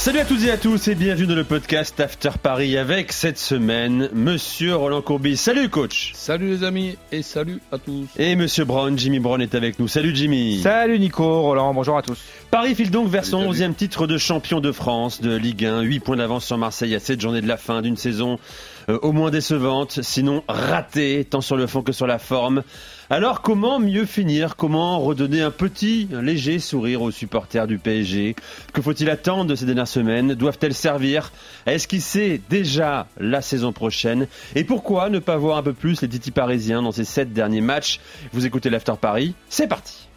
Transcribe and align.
Salut 0.00 0.20
à 0.20 0.24
toutes 0.24 0.44
et 0.44 0.50
à 0.50 0.56
tous 0.56 0.88
et 0.88 0.94
bienvenue 0.94 1.26
dans 1.26 1.34
le 1.34 1.44
podcast 1.44 2.00
After 2.00 2.30
Paris 2.42 2.78
avec 2.78 3.12
cette 3.12 3.36
semaine 3.36 4.08
Monsieur 4.14 4.74
Roland 4.74 5.02
Courbis. 5.02 5.36
Salut 5.36 5.68
coach 5.68 6.12
Salut 6.14 6.48
les 6.48 6.64
amis 6.64 6.96
et 7.12 7.20
salut 7.20 7.60
à 7.70 7.76
tous 7.76 8.06
Et 8.16 8.34
Monsieur 8.34 8.64
Brown, 8.64 8.98
Jimmy 8.98 9.18
Brown 9.18 9.42
est 9.42 9.54
avec 9.54 9.78
nous. 9.78 9.88
Salut 9.88 10.16
Jimmy 10.16 10.62
Salut 10.62 10.98
Nico, 10.98 11.42
Roland, 11.42 11.74
bonjour 11.74 11.98
à 11.98 12.02
tous 12.02 12.18
Paris 12.50 12.74
file 12.74 12.90
donc 12.90 13.08
vers 13.08 13.26
son 13.26 13.40
Salut, 13.42 13.54
salut. 13.58 13.72
11e 13.72 13.74
titre 13.74 14.06
de 14.06 14.16
champion 14.16 14.60
de 14.60 14.72
France 14.72 15.20
de 15.20 15.36
Ligue 15.36 15.66
1. 15.66 15.82
8 15.82 16.00
points 16.00 16.16
d'avance 16.16 16.46
sur 16.46 16.56
Marseille 16.56 16.94
à 16.94 16.98
7 16.98 17.20
journées 17.20 17.42
de 17.42 17.48
la 17.48 17.58
fin 17.58 17.82
d'une 17.82 17.98
saison 17.98 18.38
euh, 18.90 18.98
au 19.02 19.12
moins 19.12 19.30
décevante, 19.30 20.00
sinon 20.02 20.42
ratée, 20.48 21.24
tant 21.24 21.40
sur 21.40 21.56
le 21.56 21.66
fond 21.66 21.82
que 21.82 21.92
sur 21.92 22.06
la 22.06 22.18
forme. 22.18 22.62
Alors 23.08 23.40
comment 23.40 23.78
mieux 23.78 24.04
finir? 24.04 24.56
Comment 24.56 25.00
redonner 25.00 25.42
un 25.42 25.50
petit, 25.50 26.08
un 26.12 26.22
léger 26.22 26.58
sourire 26.58 27.02
aux 27.02 27.10
supporters 27.10 27.66
du 27.66 27.78
PSG 27.78 28.36
Que 28.72 28.82
faut-il 28.82 29.10
attendre 29.10 29.46
de 29.46 29.54
ces 29.54 29.66
dernières 29.66 29.88
semaines? 29.88 30.34
Doivent-elles 30.34 30.74
servir? 30.74 31.32
À 31.66 31.74
esquisser 31.74 32.40
déjà 32.50 33.06
la 33.18 33.42
saison 33.42 33.72
prochaine? 33.72 34.26
Et 34.54 34.64
pourquoi 34.64 35.08
ne 35.08 35.18
pas 35.18 35.36
voir 35.36 35.56
un 35.56 35.62
peu 35.62 35.72
plus 35.72 36.02
les 36.02 36.08
Titi 36.08 36.30
parisiens 36.30 36.82
dans 36.82 36.92
ces 36.92 37.04
7 37.04 37.32
derniers 37.32 37.60
matchs? 37.60 38.00
Vous 38.32 38.46
écoutez 38.46 38.70
l'After 38.70 38.94
Paris, 39.00 39.34
c'est 39.48 39.68
parti 39.68 40.08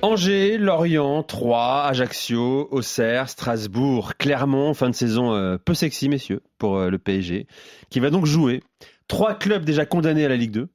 Angers, 0.00 0.58
Lorient, 0.58 1.22
Troyes, 1.24 1.84
Ajaccio, 1.86 2.68
Auxerre, 2.70 3.28
Strasbourg, 3.28 4.14
Clermont, 4.16 4.72
fin 4.72 4.88
de 4.90 4.94
saison 4.94 5.34
euh, 5.34 5.58
peu 5.58 5.74
sexy 5.74 6.08
messieurs 6.08 6.40
pour 6.58 6.76
euh, 6.76 6.88
le 6.88 6.98
PSG, 6.98 7.46
qui 7.90 7.98
va 7.98 8.10
donc 8.10 8.24
jouer 8.24 8.62
trois 9.08 9.34
clubs 9.34 9.64
déjà 9.64 9.86
condamnés 9.86 10.24
à 10.24 10.28
la 10.28 10.36
Ligue 10.36 10.52
2, 10.52 10.68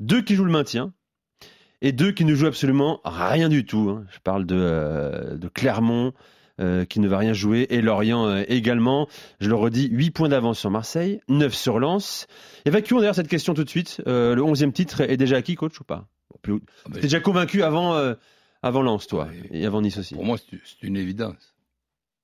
deux 0.00 0.22
qui 0.22 0.34
jouent 0.34 0.44
le 0.44 0.50
maintien 0.52 0.92
et 1.80 1.92
deux 1.92 2.10
qui 2.10 2.24
ne 2.24 2.34
jouent 2.34 2.48
absolument 2.48 3.00
rien 3.04 3.48
du 3.48 3.64
tout. 3.64 3.88
hein. 3.90 4.04
Je 4.12 4.18
parle 4.18 4.44
de, 4.46 4.56
euh, 4.58 5.36
de 5.36 5.46
Clermont 5.48 6.12
euh, 6.60 6.84
qui 6.84 6.98
ne 6.98 7.06
va 7.06 7.18
rien 7.18 7.32
jouer 7.32 7.68
et 7.70 7.80
Lorient 7.80 8.26
euh, 8.26 8.42
également. 8.48 9.06
Je 9.38 9.48
le 9.48 9.54
redis, 9.54 9.88
8 9.92 10.10
points 10.10 10.28
d'avance 10.28 10.58
sur 10.58 10.70
Marseille, 10.72 11.20
9 11.28 11.54
sur 11.54 11.78
Lens. 11.78 12.26
Évacuons 12.66 12.98
d'ailleurs 12.98 13.14
cette 13.14 13.28
question 13.28 13.54
tout 13.54 13.62
de 13.64 13.70
suite. 13.70 14.02
Le 14.06 14.34
11e 14.42 14.72
titre 14.72 15.02
est 15.02 15.16
déjà 15.16 15.36
acquis, 15.36 15.54
coach, 15.54 15.80
ou 15.80 15.84
pas? 15.84 16.08
Ah, 16.48 16.50
T'es 16.94 17.00
déjà 17.00 17.20
convaincu 17.20 17.62
avant, 17.62 17.94
avant 18.62 18.82
Lens, 18.82 19.06
toi, 19.06 19.28
et 19.50 19.64
avant 19.66 19.80
Nice 19.82 19.98
aussi. 19.98 20.14
Pour 20.14 20.24
moi, 20.24 20.36
c'est 20.38 20.86
une 20.86 20.96
évidence. 20.96 21.54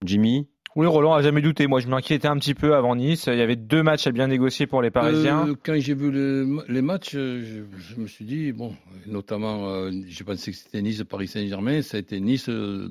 Jimmy 0.05 0.47
Oui, 0.75 0.87
Roland 0.87 1.15
a 1.15 1.23
jamais 1.23 1.41
douté. 1.41 1.67
Moi, 1.67 1.81
je 1.81 1.89
m'inquiétais 1.89 2.29
un 2.29 2.37
petit 2.37 2.55
peu 2.55 2.75
avant 2.75 2.95
Nice. 2.97 3.27
Il 3.33 3.39
y 3.39 3.41
avait 3.43 3.57
deux 3.57 3.83
matchs 3.83 4.07
à 4.07 4.13
bien 4.13 4.27
négocier 4.27 4.67
pour 4.67 4.83
les 4.83 4.91
Parisiens. 4.91 5.49
Euh, 5.49 5.55
quand 5.65 5.75
j'ai 5.79 5.95
vu 5.95 6.11
le- 6.11 6.63
les 6.69 6.83
matchs, 6.83 7.15
euh, 7.15 7.43
je, 7.43 7.79
je 7.95 8.01
me 8.01 8.07
suis 8.07 8.25
dit, 8.27 8.53
bon, 8.53 8.75
notamment, 9.07 9.69
euh, 9.69 9.91
j'ai 10.07 10.25
pensé 10.25 10.51
que 10.51 10.57
c'était 10.57 10.83
Nice, 10.83 11.03
Paris 11.09 11.29
Saint-Germain, 11.29 11.81
ça 11.81 11.97
a 11.97 12.01
été 12.01 12.21
Nice, 12.21 12.49
euh. 12.51 12.89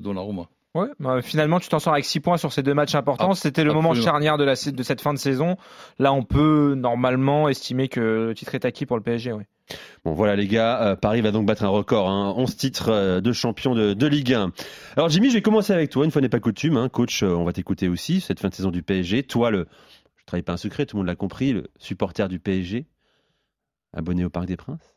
Ouais, 0.74 0.88
bah, 1.00 1.22
finalement, 1.22 1.58
tu 1.60 1.68
t'en 1.70 1.78
sors 1.78 1.92
avec 1.94 2.04
6 2.04 2.20
points 2.20 2.36
sur 2.36 2.52
ces 2.52 2.62
deux 2.62 2.74
matchs 2.74 2.94
importants. 2.96 3.30
Ah, 3.30 3.34
C'était 3.34 3.64
le 3.64 3.72
moment 3.72 3.94
charnière 4.02 4.36
de, 4.36 4.44
la, 4.44 4.52
de 4.54 4.82
cette 4.82 5.00
fin 5.00 5.14
de 5.14 5.18
saison. 5.18 5.56
Là, 5.98 6.12
on 6.12 6.22
peut 6.22 6.74
normalement 6.76 7.48
estimer 7.48 7.88
que 7.88 8.00
le 8.28 8.34
titre 8.34 8.54
est 8.56 8.64
acquis 8.66 8.84
pour 8.84 8.96
le 8.98 9.02
PSG. 9.02 9.32
Oui. 9.32 9.44
Bon 10.04 10.12
voilà 10.12 10.36
les 10.36 10.46
gars, 10.46 10.80
euh, 10.82 10.96
Paris 10.96 11.20
va 11.20 11.32
donc 11.32 11.46
battre 11.46 11.64
un 11.64 11.68
record, 11.68 12.08
hein, 12.08 12.32
11 12.36 12.56
titres 12.56 12.90
euh, 12.90 13.20
de 13.20 13.32
champion 13.32 13.74
de, 13.74 13.94
de 13.94 14.06
Ligue 14.06 14.34
1. 14.34 14.52
Alors 14.96 15.08
Jimmy, 15.08 15.28
je 15.30 15.34
vais 15.34 15.42
commencer 15.42 15.72
avec 15.72 15.90
toi, 15.90 16.04
une 16.04 16.10
fois 16.12 16.22
n'est 16.22 16.28
pas 16.28 16.38
coutume, 16.40 16.76
hein, 16.76 16.88
coach, 16.88 17.22
euh, 17.24 17.28
on 17.34 17.44
va 17.44 17.52
t'écouter 17.52 17.88
aussi, 17.88 18.20
cette 18.20 18.38
fin 18.38 18.48
de 18.48 18.54
saison 18.54 18.70
du 18.70 18.82
PSG. 18.82 19.24
Toi, 19.24 19.50
le, 19.50 19.66
je 20.16 20.22
ne 20.22 20.26
trahis 20.26 20.42
pas 20.42 20.52
un 20.52 20.56
secret, 20.56 20.86
tout 20.86 20.96
le 20.96 21.00
monde 21.00 21.08
l'a 21.08 21.16
compris, 21.16 21.52
le 21.52 21.66
supporter 21.78 22.28
du 22.28 22.38
PSG, 22.38 22.86
abonné 23.92 24.24
au 24.24 24.30
Parc 24.30 24.46
des 24.46 24.56
Princes? 24.56 24.94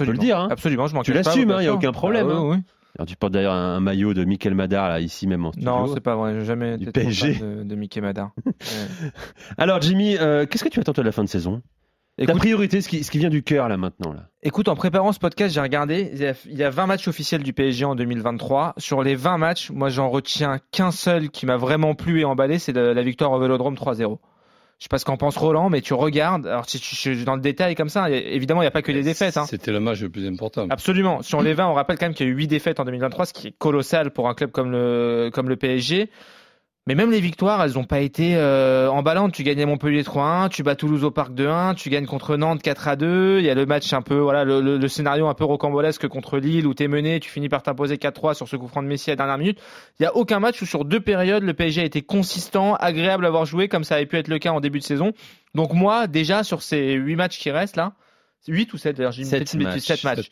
On 0.00 0.04
peut 0.04 0.10
le 0.12 0.18
dire, 0.18 0.38
hein. 0.38 0.48
Absolument, 0.50 0.86
je 0.88 0.94
m'en 0.96 1.02
Tu 1.02 1.12
l'assumes, 1.12 1.46
bien 1.46 1.56
hein, 1.58 1.62
y 1.62 1.66
a 1.68 1.74
aucun 1.74 1.92
problème, 1.92 2.26
Ah, 2.28 2.42
oui, 2.42 2.54
hein. 2.56 2.56
oui. 2.56 2.62
Alors 2.98 3.06
tu 3.06 3.14
portes 3.16 3.32
d'ailleurs 3.32 3.52
un, 3.52 3.76
un 3.76 3.80
maillot 3.80 4.12
de 4.14 4.24
Michael 4.24 4.54
Madar, 4.54 4.88
là, 4.88 4.98
ici 4.98 5.28
même 5.28 5.44
en 5.46 5.52
studio. 5.52 5.70
Non, 5.70 5.86
c'est 5.94 6.00
pas 6.00 6.16
vrai. 6.16 6.44
Jamais 6.44 6.76
Du 6.78 6.88
été 6.88 7.00
PSG. 7.02 7.34
de, 7.34 7.62
de 7.62 7.74
Mickey 7.76 8.00
Madar. 8.00 8.32
Ouais. 8.46 9.10
Alors 9.56 9.80
Jimmy, 9.80 10.16
qu'est-ce 10.16 10.64
que 10.64 10.68
tu 10.68 10.80
attends 10.80 10.90
de 10.92 11.02
la 11.02 11.12
fin 11.12 11.22
de 11.22 11.28
saison? 11.28 11.62
Ta 12.26 12.32
Écoute, 12.32 12.38
priorité, 12.38 12.80
ce 12.80 12.88
qui, 12.88 13.04
ce 13.04 13.10
qui 13.10 13.18
vient 13.18 13.28
du 13.30 13.42
cœur 13.42 13.68
là 13.68 13.76
maintenant 13.76 14.12
là. 14.12 14.28
Écoute, 14.42 14.68
en 14.68 14.74
préparant 14.76 15.12
ce 15.12 15.18
podcast, 15.20 15.54
j'ai 15.54 15.60
regardé. 15.60 16.10
il 16.12 16.18
y 16.20 16.26
a- 16.26 16.34
Il 16.46 16.56
y 16.56 16.64
a 16.64 16.70
20 16.70 16.86
matchs 16.86 17.06
officiels 17.08 17.42
du 17.42 17.52
PSG 17.52 17.84
en 17.84 17.94
2023. 17.94 18.74
Sur 18.76 19.02
les 19.02 19.14
20 19.14 19.38
matchs, 19.38 19.70
moi, 19.70 19.88
j'en 19.88 20.08
retiens 20.10 20.58
qu'un 20.72 20.90
seul 20.90 21.30
qui 21.30 21.46
m'a 21.46 21.56
vraiment 21.56 21.94
plu 21.94 22.20
et 22.20 22.24
emballé, 22.24 22.58
c'est 22.58 22.72
la, 22.72 22.92
la 22.94 23.02
victoire 23.02 23.30
au 23.32 23.38
Vélodrome 23.38 23.74
3-0. 23.74 24.18
Je 24.78 24.84
sais 24.84 24.88
pas 24.88 24.98
ce 24.98 25.04
qu'en 25.04 25.16
pense 25.16 25.36
Roland, 25.36 25.70
mais 25.70 25.80
tu 25.80 25.92
regardes. 25.94 26.46
Alors, 26.46 26.68
si 26.68 26.78
tu 26.78 26.94
je- 27.14 27.24
dans 27.24 27.34
le 27.34 27.40
détail 27.40 27.74
comme 27.74 27.88
ça, 27.88 28.08
et- 28.10 28.34
évidemment, 28.36 28.62
il 28.62 28.64
n'y 28.64 28.68
a 28.68 28.72
pas 28.72 28.82
que 28.82 28.92
des 28.92 29.02
défaites. 29.02 29.36
Hein. 29.36 29.44
C'était 29.46 29.72
le 29.72 29.80
match 29.80 30.00
le 30.00 30.08
plus 30.08 30.26
important. 30.26 30.66
Absolument. 30.70 31.22
Sur 31.22 31.42
les 31.42 31.52
20, 31.54 31.66
on 31.68 31.74
rappelle 31.74 31.98
quand 31.98 32.06
même 32.06 32.14
qu'il 32.14 32.26
y 32.26 32.30
a 32.30 32.32
eu 32.32 32.36
8 32.36 32.46
défaites 32.48 32.78
en 32.80 32.84
2023, 32.84 33.26
ce 33.26 33.32
qui 33.32 33.48
est 33.48 33.54
colossal 33.58 34.12
pour 34.12 34.28
un 34.28 34.34
club 34.34 34.50
comme 34.52 34.70
le, 34.70 35.30
comme 35.32 35.48
le 35.48 35.56
PSG. 35.56 36.10
Mais 36.88 36.94
même 36.94 37.10
les 37.10 37.20
victoires, 37.20 37.62
elles 37.62 37.74
n'ont 37.74 37.84
pas 37.84 38.00
été 38.00 38.34
euh, 38.36 38.88
emballantes. 38.90 39.32
Tu 39.34 39.42
gagnes 39.42 39.62
à 39.62 39.66
Montpellier 39.66 40.02
3-1, 40.02 40.48
tu 40.48 40.62
bats 40.62 40.74
Toulouse 40.74 41.04
au 41.04 41.10
Parc 41.10 41.32
2-1, 41.32 41.74
tu 41.74 41.90
gagnes 41.90 42.06
contre 42.06 42.36
Nantes 42.38 42.62
4-2. 42.64 43.38
Il 43.40 43.44
y 43.44 43.50
a 43.50 43.54
le 43.54 43.66
match 43.66 43.92
un 43.92 44.00
peu, 44.00 44.16
voilà, 44.16 44.44
le, 44.44 44.62
le- 44.62 44.78
le 44.78 44.88
scénario 44.88 45.26
un 45.28 45.34
peu 45.34 45.44
rocambolesque 45.44 46.08
contre 46.08 46.38
Lille 46.38 46.66
où 46.66 46.72
t'es 46.72 46.88
mené, 46.88 47.20
tu 47.20 47.28
finis 47.28 47.50
par 47.50 47.62
t'imposer 47.62 47.96
4-3 47.96 48.32
sur 48.32 48.48
ce 48.48 48.56
coup 48.56 48.68
franc 48.68 48.82
de 48.82 48.88
Messi 48.88 49.10
à 49.10 49.12
la 49.12 49.16
dernière 49.16 49.36
minute. 49.36 49.60
Il 50.00 50.04
y 50.04 50.06
a 50.06 50.16
aucun 50.16 50.40
match 50.40 50.62
où 50.62 50.66
sur 50.66 50.86
deux 50.86 51.00
périodes 51.00 51.42
le 51.42 51.52
PSG 51.52 51.82
a 51.82 51.84
été 51.84 52.00
consistant, 52.00 52.74
agréable 52.76 53.26
à 53.26 53.28
avoir 53.28 53.44
joué 53.44 53.68
comme 53.68 53.84
ça 53.84 53.96
avait 53.96 54.06
pu 54.06 54.16
être 54.16 54.28
le 54.28 54.38
cas 54.38 54.52
en 54.52 54.60
début 54.60 54.78
de 54.78 54.84
saison. 54.84 55.12
Donc 55.54 55.74
moi, 55.74 56.06
déjà 56.06 56.42
sur 56.42 56.62
ces 56.62 56.92
8 56.94 57.16
matchs 57.16 57.38
qui 57.38 57.50
restent 57.50 57.76
là, 57.76 57.92
8 58.48 58.72
ou 58.72 58.78
7 58.78 58.96
d'ailleurs, 58.96 59.12
j'ai 59.12 59.24
mis 59.24 59.28
Sept 59.28 59.40
peut-être 59.40 59.52
une 59.52 59.58
bêtise, 59.64 59.74
matchs. 59.90 60.00
sept 60.00 60.04
matchs. 60.04 60.30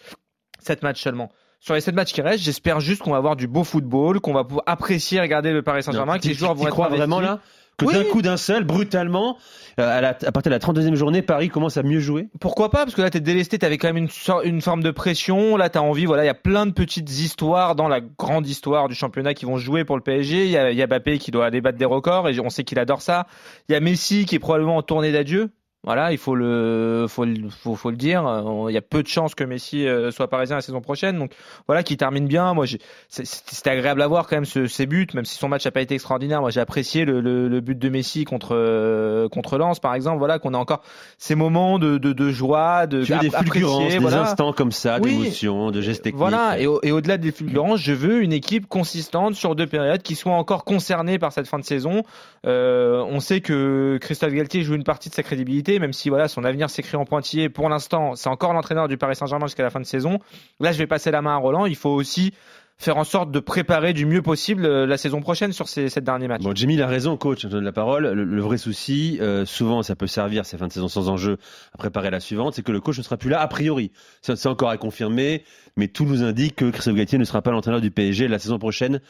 7 0.61 0.83
matchs 0.83 1.03
seulement. 1.03 1.31
Sur 1.61 1.75
les 1.75 1.81
7 1.81 1.95
matchs 1.95 2.13
qui 2.13 2.21
restent, 2.23 2.45
j'espère 2.45 2.81
juste 2.81 3.03
qu'on 3.03 3.11
va 3.13 3.17
avoir 3.17 3.35
du 3.37 3.49
beau 3.49 3.65
football, 3.65 4.21
qu'on 4.21 4.35
va 4.35 4.45
pouvoir 4.45 4.65
apprécier 4.67 5.21
regarder 5.21 5.53
le 5.53 5.63
Paris 5.63 5.83
Saint-Germain, 5.83 6.19
que 6.19 6.29
les 6.29 6.35
joueurs 6.35 6.55
vont 6.55 6.67
être 6.67 6.73
crois 6.73 6.89
vraiment 6.89 7.21
là 7.21 7.41
que 7.79 7.85
Oui. 7.85 7.93
d'un 7.93 8.05
coup 8.05 8.23
d'un 8.23 8.39
seul, 8.39 8.65
brutalement, 8.65 9.37
euh, 9.79 9.99
à, 9.99 10.01
la- 10.01 10.09
à 10.09 10.33
partir 10.33 10.45
de 10.45 10.55
la 10.55 10.59
32e 10.59 10.95
journée, 10.95 11.21
Paris 11.21 11.51
commence 11.51 11.77
à 11.77 11.83
mieux 11.83 12.01
jouer 12.01 12.29
Pourquoi 12.41 12.71
pas 12.71 12.85
Parce 12.85 12.95
que 12.95 13.03
là, 13.03 13.11
t'es 13.11 13.21
délesté, 13.21 13.59
t'avais 13.59 13.77
quand 13.77 13.93
même 13.93 14.09
une, 14.45 14.63
forme 14.63 14.83
de 14.83 14.91
pression. 14.91 15.59
Là, 15.59 15.69
t'as 15.69 15.81
envie, 15.81 16.07
voilà, 16.07 16.25
il 16.25 16.27
y 16.27 16.31
a 16.31 16.35
plein 16.35 16.65
de 16.65 16.73
petites 16.73 17.11
histoires 17.11 17.75
dans 17.75 17.89
la 17.89 18.01
grande 18.01 18.47
histoire 18.47 18.89
du 18.89 18.95
championnat 18.95 19.35
qui 19.35 19.45
vont 19.45 19.59
jouer 19.59 19.85
pour 19.85 19.97
le 19.97 20.03
PSG. 20.03 20.47
Il 20.47 20.51
y 20.51 20.57
a, 20.57 20.73
y 20.73 20.81
a 20.81 20.87
Mbappé 20.87 21.19
qui 21.19 21.31
doit 21.31 21.45
aller 21.45 21.61
battre 21.61 21.77
des 21.77 21.85
records 21.85 22.31
et 22.31 22.41
on 22.41 22.49
sait 22.49 22.65
qu'il 22.65 22.79
adore 22.79 23.03
ça. 23.03 23.27
Il 23.69 23.73
y 23.73 23.75
a 23.77 23.81
Messi 23.81 24.25
qui 24.25 24.37
est 24.37 24.39
probablement 24.39 24.79
en 24.79 24.83
tournée 24.83 25.13
d'adieu. 25.13 25.51
Voilà, 25.87 26.11
il 26.13 26.19
faut 26.19 26.35
le, 26.35 27.07
faut 27.09 27.25
le, 27.25 27.49
faut, 27.49 27.77
faut 27.77 27.91
le 27.91 27.97
dire. 27.97 28.25
Il 28.69 28.73
y 28.75 28.77
a 28.77 28.83
peu 28.83 29.03
de 29.03 29.09
chances 29.09 29.35
que 29.37 29.45
Messi 29.45 29.87
euh, 29.87 30.11
soit 30.11 30.29
parisien 30.29 30.57
la 30.57 30.63
saison 30.63 30.81
prochaine. 30.81 31.17
Donc 31.19 31.31
voilà, 31.69 31.83
qui 31.85 31.97
termine 31.97 32.27
bien. 32.27 32.53
Moi, 32.55 32.67
c'était 33.09 33.71
agréable 33.71 34.03
à 34.03 34.09
voir 34.09 34.27
quand 34.27 34.37
même 34.37 34.45
ce, 34.45 34.67
ces 34.67 34.87
buts, 34.87 35.07
même 35.15 35.25
si 35.25 35.37
son 35.39 35.49
match 35.49 35.65
n'a 35.65 35.71
pas 35.71 35.81
été 35.81 35.95
extraordinaire. 35.95 36.41
Moi, 36.41 36.51
j'ai 36.51 36.61
apprécié 36.61 37.05
le, 37.05 37.21
le, 37.21 37.49
le 37.49 37.61
but 37.61 37.79
de 37.79 37.89
Messi 37.89 38.25
contre 38.25 38.49
euh, 38.57 39.29
contre 39.29 39.59
Lens, 39.59 39.79
par 39.79 39.95
exemple. 39.95 40.19
Voilà, 40.19 40.39
qu'on 40.41 40.55
a 40.55 40.59
encore 40.59 40.83
ces 41.19 41.37
moments 41.37 41.79
de, 41.79 41.99
de, 41.99 42.13
de 42.13 42.31
joie, 42.31 42.87
de 42.87 43.05
Tu 43.05 43.13
veux 43.13 43.21
des 43.21 43.31
fulgurances, 43.31 43.95
des 43.97 44.15
instants 44.15 44.53
comme 44.53 44.73
ça, 44.73 44.99
Oui. 45.01 45.17
d'émotion, 45.17 45.71
de 45.71 45.81
gestes 45.81 46.03
techniques. 46.03 46.19
Voilà, 46.19 46.59
et, 46.59 46.67
au- 46.67 46.81
et 46.83 46.91
au-delà 46.91 47.17
des 47.17 47.31
fulgurances, 47.31 47.81
je 47.81 47.93
veux 47.93 48.23
une 48.23 48.33
équipe 48.33 48.67
consistante 48.67 49.35
sur 49.35 49.55
deux 49.55 49.67
périodes 49.69 50.03
qui 50.03 50.17
soit 50.17 50.33
encore 50.33 50.65
concernée 50.65 51.19
par 51.21 51.33
cette 51.33 51.47
fin 51.47 51.59
de 51.61 51.65
saison. 51.65 52.03
Euh, 52.47 53.05
on 53.09 53.21
sait 53.21 53.41
que 53.41 53.99
Christophe 54.01 54.33
Galtier 54.33 54.63
joue 54.63 54.75
une 54.75 54.85
partie 54.85 55.09
de 55.11 55.15
sa 55.15 55.23
crédibilité, 55.23 55.76
même 55.79 55.93
si 55.93 56.09
voilà 56.09 56.29
son 56.29 56.45
avenir 56.45 56.71
s'écrit 56.71 56.97
en 56.97 57.05
pointillé. 57.05 57.49
Pour 57.49 57.69
l'instant, 57.69 58.15
c'est 58.15 58.29
encore 58.29 58.53
l'entraîneur 58.53 58.89
du 58.89 58.97
Paris 58.97 59.17
Saint-Germain 59.17 59.47
jusqu'à 59.47 59.63
la 59.63 59.71
fin 59.71 59.81
de 59.81 59.87
saison. 59.87 60.19
Là, 60.61 60.73
je 60.73 60.79
vais 60.79 60.87
passer 60.87 61.11
la 61.11 61.23
main 61.23 61.35
à 61.35 61.37
Roland. 61.37 61.67
Il 61.67 61.77
faut 61.77 61.91
aussi 61.91 62.33
faire 62.79 62.99
en 62.99 63.05
sorte 63.05 63.31
de 63.31 63.41
préparer 63.41 63.93
du 63.93 64.05
mieux 64.05 64.23
possible 64.23 64.67
euh, 64.67 64.87
la 64.87 64.99
saison 64.99 65.21
prochaine 65.21 65.53
sur 65.53 65.69
ces 65.69 65.89
sept 65.89 66.05
derniers 66.05 66.29
matchs. 66.29 66.43
Bon, 66.43 66.55
Jimmy, 66.55 66.75
il 66.75 66.83
a 66.83 66.87
raison, 66.87 67.17
coach, 67.17 67.43
je 67.43 67.49
donne 67.49 67.65
la 67.65 67.73
parole. 67.73 68.07
Le, 68.07 68.41
vrai 68.43 68.59
souci, 68.59 69.19
euh, 69.21 69.47
souvent, 69.47 69.83
ça 69.83 69.97
peut 69.97 70.07
servir 70.07 70.45
ces 70.45 70.59
fins 70.59 70.69
de 70.69 70.73
saison 70.73 70.89
sans 70.89 71.09
enjeu 71.09 71.39
à 71.73 71.79
préparer 71.79 72.11
la 72.11 72.21
suivante, 72.21 72.55
c'est 72.55 72.63
que 72.63 72.73
le 72.73 72.81
coach 72.81 72.99
ne 72.99 73.03
sera 73.03 73.17
plus 73.17 73.31
là 73.31 73.41
a 73.41 73.49
priori. 73.49 73.93
C'est 74.21 74.47
encore 74.47 74.69
à 74.69 74.77
confirmer, 74.77 75.45
mais 75.77 75.89
tout 75.89 76.05
nous 76.05 76.23
indique 76.23 76.57
que 76.57 76.71
Christophe 76.71 76.97
Galtier 76.97 77.19
ne 77.19 77.25
sera 77.25 77.41
pas 77.41 77.51
l'entraîneur 77.51 77.81
du 77.81 77.91
PSG 77.91 78.29
la 78.29 78.39
saison 78.39 78.59
prochaine. 78.59 79.01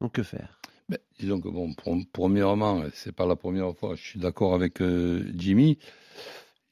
Donc, 0.00 0.12
que 0.12 0.22
faire? 0.22 0.61
Ben, 0.88 0.98
disons 1.18 1.40
que 1.40 1.48
bon, 1.48 1.74
premièrement, 2.12 2.82
c'est 2.92 3.12
pas 3.12 3.26
la 3.26 3.36
première 3.36 3.74
fois. 3.76 3.94
Je 3.94 4.02
suis 4.02 4.20
d'accord 4.20 4.54
avec 4.54 4.80
euh, 4.80 5.24
Jimmy. 5.34 5.78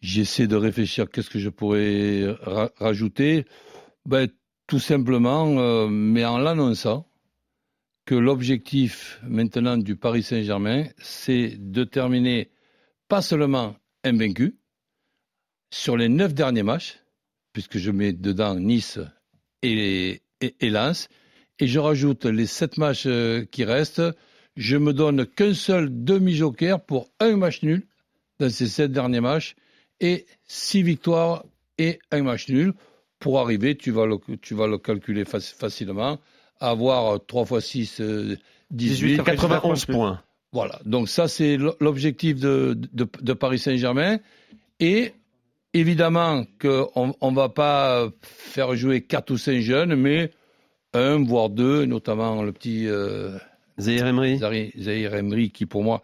J'essaie 0.00 0.46
de 0.46 0.56
réfléchir 0.56 1.10
qu'est-ce 1.10 1.30
que 1.30 1.38
je 1.38 1.48
pourrais 1.50 2.26
ra- 2.40 2.70
rajouter. 2.76 3.44
Ben, 4.06 4.28
tout 4.66 4.78
simplement, 4.80 5.58
euh, 5.58 5.88
mais 5.88 6.24
en 6.24 6.38
l'annonçant, 6.38 7.06
que 8.06 8.14
l'objectif 8.14 9.20
maintenant 9.22 9.76
du 9.76 9.96
Paris 9.96 10.22
Saint-Germain, 10.22 10.86
c'est 10.98 11.54
de 11.58 11.84
terminer 11.84 12.50
pas 13.08 13.22
seulement 13.22 13.76
invaincu 14.04 14.56
sur 15.70 15.96
les 15.96 16.08
neuf 16.08 16.34
derniers 16.34 16.62
matchs, 16.64 16.98
puisque 17.52 17.78
je 17.78 17.90
mets 17.90 18.12
dedans 18.12 18.54
Nice 18.56 18.98
et, 19.62 20.22
et, 20.40 20.56
et 20.60 20.70
Lens, 20.70 21.08
et 21.60 21.66
je 21.66 21.78
rajoute 21.78 22.24
les 22.24 22.46
sept 22.46 22.78
matchs 22.78 23.04
euh, 23.06 23.44
qui 23.50 23.64
restent, 23.64 24.02
je 24.56 24.76
me 24.76 24.92
donne 24.92 25.26
qu'un 25.26 25.54
seul 25.54 25.88
demi-joker 26.04 26.80
pour 26.80 27.08
un 27.20 27.36
match 27.36 27.62
nul 27.62 27.86
dans 28.40 28.50
ces 28.50 28.66
sept 28.66 28.90
derniers 28.90 29.20
matchs 29.20 29.54
et 30.00 30.26
six 30.46 30.82
victoires 30.82 31.44
et 31.78 31.98
un 32.10 32.22
match 32.22 32.48
nul. 32.48 32.72
Pour 33.18 33.38
arriver, 33.38 33.76
tu 33.76 33.90
vas 33.90 34.06
le, 34.06 34.16
tu 34.40 34.54
vas 34.54 34.66
le 34.66 34.78
calculer 34.78 35.24
faci- 35.24 35.54
facilement, 35.54 36.18
à 36.58 36.70
avoir 36.70 37.20
3 37.26 37.44
fois 37.44 37.60
6, 37.60 38.00
18, 38.70 39.22
91 39.22 39.84
points. 39.84 40.22
voilà, 40.52 40.80
donc 40.86 41.08
ça 41.10 41.28
c'est 41.28 41.58
l'objectif 41.80 42.40
de, 42.40 42.78
de, 42.94 43.06
de 43.20 43.32
Paris 43.34 43.58
Saint-Germain. 43.58 44.18
Et 44.80 45.12
évidemment 45.74 46.44
qu'on 46.60 47.14
ne 47.30 47.34
va 47.34 47.50
pas 47.50 48.08
faire 48.22 48.74
jouer 48.74 49.02
quatre 49.02 49.32
ou 49.32 49.36
cinq 49.36 49.60
jeunes, 49.60 49.94
mais 49.94 50.30
un, 50.92 51.22
voire 51.24 51.50
deux, 51.50 51.84
notamment 51.84 52.42
le 52.42 52.52
petit 52.52 52.86
euh, 52.86 53.38
Zahir 53.78 54.06
Emery. 54.06 54.38
Zahir 54.38 54.70
Zahir 54.78 55.14
Emery, 55.14 55.50
qui 55.50 55.66
pour 55.66 55.82
moi 55.82 56.02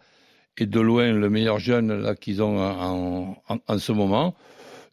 est 0.57 0.65
de 0.65 0.79
loin 0.79 1.11
le 1.11 1.29
meilleur 1.29 1.59
jeune 1.59 1.93
là 2.01 2.15
qu'ils 2.15 2.41
ont 2.41 2.59
en, 2.59 3.37
en, 3.47 3.57
en 3.67 3.77
ce 3.77 3.91
moment. 3.91 4.35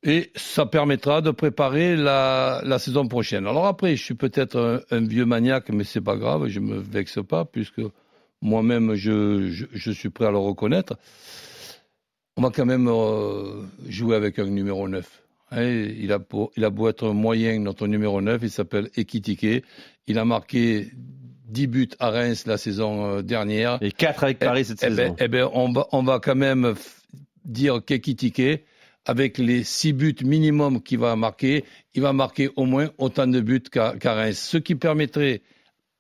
Et 0.03 0.31
ça 0.37 0.67
permettra 0.67 1.23
de 1.23 1.31
préparer 1.31 1.97
la, 1.97 2.61
la 2.63 2.79
saison 2.79 3.09
prochaine. 3.09 3.47
Alors 3.47 3.67
après, 3.67 3.97
je 3.97 4.03
suis 4.05 4.15
peut-être 4.15 4.59
un, 4.59 4.81
un 4.95 5.01
vieux 5.01 5.25
maniaque, 5.25 5.71
mais 5.71 5.85
c'est 5.85 6.03
pas 6.03 6.17
grave, 6.17 6.49
je 6.49 6.61
me 6.61 6.79
vexe 6.79 7.21
pas, 7.27 7.47
puisque 7.47 7.81
moi-même, 8.43 8.95
je, 8.95 9.49
je, 9.49 9.65
je 9.73 9.91
suis 9.91 10.11
prêt 10.11 10.27
à 10.27 10.31
le 10.31 10.37
reconnaître. 10.37 10.99
On 12.37 12.43
va 12.43 12.51
quand 12.51 12.67
même 12.67 12.89
euh, 12.89 13.63
jouer 13.89 14.17
avec 14.17 14.39
un 14.39 14.45
numéro 14.45 14.87
9. 14.89 15.24
Hein, 15.51 15.63
il, 15.63 16.13
a 16.13 16.19
beau, 16.19 16.51
il 16.57 16.65
a 16.65 16.71
beau 16.71 16.89
être 16.89 17.11
moyen, 17.11 17.59
notre 17.61 17.87
numéro 17.87 18.21
9, 18.21 18.41
il 18.43 18.51
s'appelle 18.51 18.91
Ekitike. 18.97 19.65
Il 20.07 20.19
a 20.19 20.25
marqué 20.25 20.89
10 21.49 21.67
buts 21.67 21.89
à 21.99 22.11
Reims 22.11 22.47
la 22.47 22.59
saison 22.59 23.07
euh, 23.07 23.23
dernière. 23.23 23.79
Et 23.81 23.93
4 23.93 24.25
avec 24.25 24.39
Paris 24.39 24.65
cette 24.65 24.83
Eh 24.83 24.87
saison. 24.87 24.97
ben, 24.97 25.17
eh 25.19 25.29
ben, 25.29 25.49
on, 25.53 25.73
va, 25.73 25.87
on 25.93 26.03
va 26.03 26.19
quand 26.19 26.35
même 26.35 26.75
dire 27.45 27.81
qu'Ekitike, 27.85 28.65
avec 29.05 29.39
les 29.39 29.65
6 29.65 29.93
buts 29.93 30.17
minimum 30.25 30.83
qu'il 30.83 30.99
va 30.99 31.15
marquer, 31.17 31.65
il 31.95 32.03
va 32.03 32.13
marquer 32.13 32.51
au 32.57 32.65
moins 32.65 32.91
autant 32.99 33.27
de 33.27 33.41
buts 33.41 33.61
qu'à 33.61 33.95
qu'à 33.99 34.15
Reims. 34.15 34.39
Ce 34.39 34.57
qui 34.57 34.75
permettrait 34.75 35.43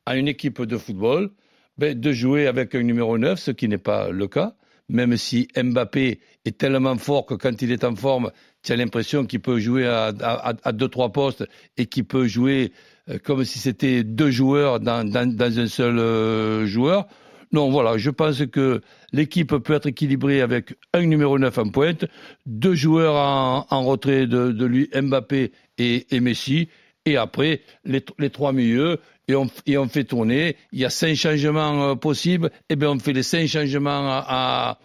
à 0.06 0.17
une 0.17 0.29
équipe 0.29 0.62
de 0.62 0.76
football 0.79 1.31
ben, 1.76 1.99
de 1.99 2.12
jouer 2.12 2.47
avec 2.47 2.75
un 2.75 2.82
numéro 2.82 3.19
9, 3.19 3.38
ce 3.38 3.50
qui 3.50 3.69
n'est 3.69 3.79
pas 3.79 4.11
le 4.11 4.26
cas. 4.26 4.55
Même 4.88 5.17
si 5.17 5.49
Mbappé 5.56 6.20
est 6.44 6.58
tellement 6.58 6.97
fort 6.99 7.25
que 7.25 7.35
quand 7.35 7.62
il 7.62 7.73
est 7.73 7.85
en 7.85 7.97
forme, 7.97 8.31
tu 8.64 8.72
as 8.72 8.76
l'impression 8.76 9.25
qu'il 9.26 9.40
peut 9.40 9.58
jouer 9.58 9.87
à, 9.87 10.12
à, 10.20 10.55
à 10.62 10.72
deux, 10.72 10.88
trois 10.88 11.11
postes 11.12 11.46
et 11.76 11.87
qu'il 11.87 12.05
peut 12.05 12.26
jouer 12.26 12.72
euh, 13.11 13.19
comme 13.22 13.44
si 13.44 13.58
c'était 13.58 14.02
deux 14.02 14.31
joueurs 14.31 14.81
dans, 14.81 15.05
un 15.14 15.66
seul 15.66 15.99
euh, 15.99 16.66
joueur. 16.66 17.06
Non, 17.52 17.70
voilà, 17.70 17.99
je 17.99 18.11
pense 18.11 18.44
que 18.46 18.81
l'équipe 19.12 19.55
peut 19.56 19.75
être 19.75 19.87
équilibrée 19.87 20.40
avec 20.40 20.75
un 20.93 21.02
numéro 21.02 21.38
9 21.38 21.58
en 21.58 21.69
pointe, 21.69 22.06
deux 22.46 22.75
joueurs 22.75 23.14
en, 23.14 23.84
retrait 23.84 24.26
de, 24.26 24.64
lui, 24.64 24.90
Mbappé 24.93 25.52
et, 25.78 26.20
Messi, 26.20 26.69
et 27.05 27.16
après 27.16 27.61
les, 27.84 28.31
trois 28.31 28.52
milieux, 28.52 28.99
et 29.28 29.37
on, 29.37 29.88
fait 29.88 30.05
tourner. 30.05 30.56
Il 30.72 30.81
y 30.81 30.84
a 30.84 30.90
cinq 30.90 31.14
changements 31.14 31.90
euh, 31.90 31.94
possibles, 31.94 32.50
et 32.70 32.76
bien 32.76 32.90
on 32.90 32.99
fait 32.99 33.12
les 33.12 33.22
cinq 33.22 33.46
changements 33.46 34.22
à 34.26 34.78